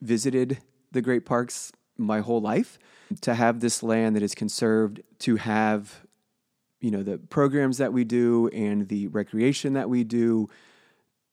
visited 0.00 0.58
the 0.92 1.02
Great 1.02 1.24
Parks 1.24 1.72
my 1.96 2.20
whole 2.20 2.40
life, 2.40 2.78
to 3.20 3.34
have 3.34 3.60
this 3.60 3.82
land 3.82 4.16
that 4.16 4.22
is 4.22 4.34
conserved, 4.34 5.02
to 5.20 5.36
have 5.36 6.06
you 6.80 6.90
know 6.90 7.02
the 7.02 7.18
programs 7.18 7.78
that 7.78 7.92
we 7.92 8.04
do 8.04 8.48
and 8.48 8.88
the 8.88 9.08
recreation 9.08 9.72
that 9.72 9.88
we 9.88 10.04
do, 10.04 10.48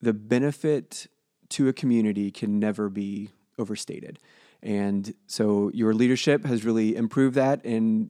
the 0.02 0.14
benefit 0.14 1.08
to 1.50 1.68
a 1.68 1.74
community 1.74 2.32
can 2.32 2.60
never 2.60 2.90
be 2.90 3.30
overstated. 3.58 4.20
And 4.62 5.14
so 5.28 5.70
your 5.74 5.94
leadership 5.94 6.46
has 6.46 6.64
really 6.64 6.96
improved 6.96 7.36
that 7.36 7.64
and 7.66 8.10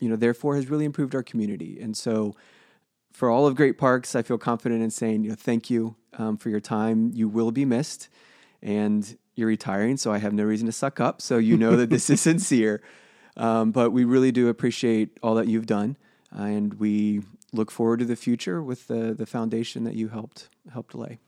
you 0.00 0.08
know 0.08 0.16
therefore 0.16 0.56
has 0.56 0.68
really 0.70 0.84
improved 0.84 1.14
our 1.14 1.22
community. 1.22 1.78
And 1.80 1.96
so 1.96 2.34
for 3.14 3.30
all 3.30 3.46
of 3.46 3.54
Great 3.54 3.78
Parks, 3.78 4.16
I 4.16 4.22
feel 4.22 4.38
confident 4.38 4.82
in 4.82 4.90
saying, 4.90 5.22
you 5.22 5.30
know, 5.30 5.36
thank 5.36 5.70
you 5.70 5.94
um, 6.18 6.36
for 6.36 6.50
your 6.50 6.60
time. 6.60 7.12
You 7.14 7.28
will 7.28 7.52
be 7.52 7.64
missed, 7.64 8.08
and 8.60 9.16
you're 9.36 9.46
retiring, 9.46 9.96
so 9.96 10.12
I 10.12 10.18
have 10.18 10.32
no 10.32 10.42
reason 10.42 10.66
to 10.66 10.72
suck 10.72 10.98
up. 10.98 11.22
So 11.22 11.38
you 11.38 11.56
know 11.56 11.76
that 11.76 11.90
this 11.90 12.10
is 12.10 12.20
sincere. 12.20 12.82
Um, 13.36 13.70
but 13.70 13.90
we 13.90 14.04
really 14.04 14.32
do 14.32 14.48
appreciate 14.48 15.16
all 15.22 15.36
that 15.36 15.46
you've 15.46 15.66
done, 15.66 15.96
uh, 16.36 16.42
and 16.42 16.74
we 16.74 17.22
look 17.52 17.70
forward 17.70 18.00
to 18.00 18.04
the 18.04 18.16
future 18.16 18.60
with 18.62 18.88
the 18.88 19.14
the 19.14 19.26
foundation 19.26 19.84
that 19.84 19.94
you 19.94 20.08
helped 20.08 20.48
helped 20.72 20.94
lay. 20.94 21.18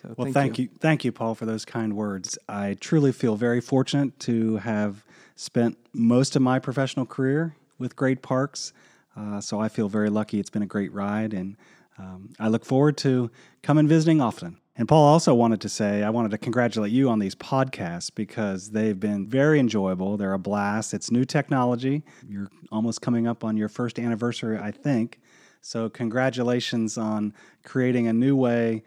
So 0.00 0.14
well, 0.16 0.26
thank, 0.26 0.34
thank 0.34 0.58
you. 0.58 0.64
you. 0.64 0.70
thank 0.78 1.04
you, 1.04 1.12
Paul, 1.12 1.34
for 1.34 1.46
those 1.46 1.64
kind 1.64 1.94
words. 1.94 2.38
I 2.48 2.76
truly 2.80 3.12
feel 3.12 3.36
very 3.36 3.60
fortunate 3.60 4.18
to 4.20 4.58
have 4.58 5.04
spent 5.34 5.78
most 5.92 6.36
of 6.36 6.42
my 6.42 6.58
professional 6.58 7.06
career 7.06 7.56
with 7.78 7.96
Great 7.96 8.22
Parks. 8.22 8.72
Uh, 9.18 9.40
so 9.40 9.58
I 9.58 9.68
feel 9.68 9.88
very 9.88 10.10
lucky. 10.10 10.38
It's 10.38 10.50
been 10.50 10.62
a 10.62 10.66
great 10.66 10.92
ride, 10.92 11.34
and 11.34 11.56
um, 11.98 12.30
I 12.38 12.48
look 12.48 12.64
forward 12.64 12.96
to 12.98 13.30
coming 13.62 13.88
visiting 13.88 14.20
often. 14.20 14.58
And 14.76 14.86
Paul 14.86 15.04
also 15.04 15.34
wanted 15.34 15.60
to 15.62 15.68
say, 15.68 16.04
I 16.04 16.10
wanted 16.10 16.30
to 16.30 16.38
congratulate 16.38 16.92
you 16.92 17.10
on 17.10 17.18
these 17.18 17.34
podcasts 17.34 18.14
because 18.14 18.70
they've 18.70 18.98
been 18.98 19.26
very 19.26 19.58
enjoyable. 19.58 20.16
They're 20.16 20.34
a 20.34 20.38
blast. 20.38 20.94
It's 20.94 21.10
new 21.10 21.24
technology. 21.24 22.04
You're 22.28 22.48
almost 22.70 23.02
coming 23.02 23.26
up 23.26 23.42
on 23.42 23.56
your 23.56 23.68
first 23.68 23.98
anniversary, 23.98 24.56
I 24.56 24.70
think. 24.70 25.20
So, 25.62 25.88
congratulations 25.88 26.96
on 26.96 27.34
creating 27.64 28.06
a 28.06 28.12
new 28.12 28.36
way 28.36 28.84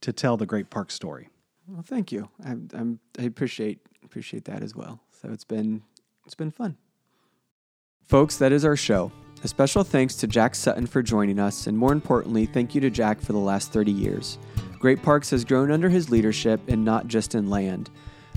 to 0.00 0.12
tell 0.12 0.38
the 0.38 0.46
Great 0.46 0.70
Park 0.70 0.90
story. 0.90 1.28
Well, 1.68 1.82
thank 1.82 2.10
you. 2.10 2.30
I, 2.44 2.52
I'm, 2.72 3.00
I 3.18 3.24
appreciate 3.24 3.80
appreciate 4.04 4.44
that 4.46 4.62
as 4.62 4.74
well. 4.74 5.00
So 5.20 5.28
it's 5.30 5.44
been 5.44 5.82
it's 6.24 6.34
been 6.34 6.50
fun. 6.50 6.76
Folks, 8.06 8.36
that 8.36 8.52
is 8.52 8.64
our 8.64 8.76
show. 8.76 9.12
A 9.44 9.48
special 9.48 9.84
thanks 9.84 10.16
to 10.16 10.26
Jack 10.26 10.54
Sutton 10.54 10.86
for 10.86 11.02
joining 11.02 11.38
us, 11.38 11.66
and 11.66 11.76
more 11.76 11.92
importantly, 11.92 12.46
thank 12.46 12.74
you 12.74 12.80
to 12.80 12.90
Jack 12.90 13.20
for 13.20 13.32
the 13.32 13.38
last 13.38 13.72
30 13.72 13.92
years. 13.92 14.38
Great 14.78 15.02
Parks 15.02 15.30
has 15.30 15.44
grown 15.44 15.70
under 15.70 15.88
his 15.88 16.10
leadership 16.10 16.60
and 16.68 16.84
not 16.84 17.06
just 17.06 17.34
in 17.34 17.50
land. 17.50 17.90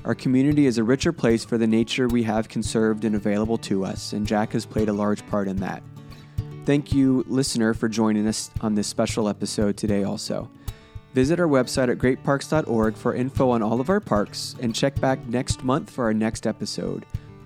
Our 0.05 0.15
community 0.15 0.65
is 0.65 0.77
a 0.77 0.83
richer 0.83 1.11
place 1.11 1.43
for 1.43 1.57
the 1.57 1.67
nature 1.67 2.07
we 2.07 2.23
have 2.23 2.47
conserved 2.47 3.05
and 3.05 3.15
available 3.15 3.57
to 3.59 3.85
us, 3.85 4.13
and 4.13 4.27
Jack 4.27 4.53
has 4.53 4.65
played 4.65 4.89
a 4.89 4.93
large 4.93 5.25
part 5.27 5.47
in 5.47 5.57
that. 5.57 5.83
Thank 6.65 6.93
you, 6.93 7.25
listener, 7.27 7.73
for 7.73 7.89
joining 7.89 8.27
us 8.27 8.51
on 8.61 8.75
this 8.75 8.87
special 8.87 9.27
episode 9.27 9.77
today, 9.77 10.03
also. 10.03 10.49
Visit 11.13 11.39
our 11.39 11.47
website 11.47 11.89
at 11.89 11.97
greatparks.org 11.97 12.95
for 12.95 13.15
info 13.15 13.49
on 13.49 13.63
all 13.63 13.81
of 13.81 13.89
our 13.89 13.99
parks 13.99 14.55
and 14.61 14.75
check 14.75 14.99
back 15.01 15.25
next 15.27 15.63
month 15.63 15.89
for 15.89 16.05
our 16.05 16.13
next 16.13 16.45
episode. 16.45 17.05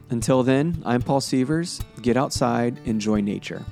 Until 0.10 0.44
then, 0.44 0.82
I'm 0.86 1.02
Paul 1.02 1.22
Sievers. 1.22 1.82
Get 2.02 2.18
outside, 2.18 2.80
enjoy 2.86 3.22
nature. 3.22 3.66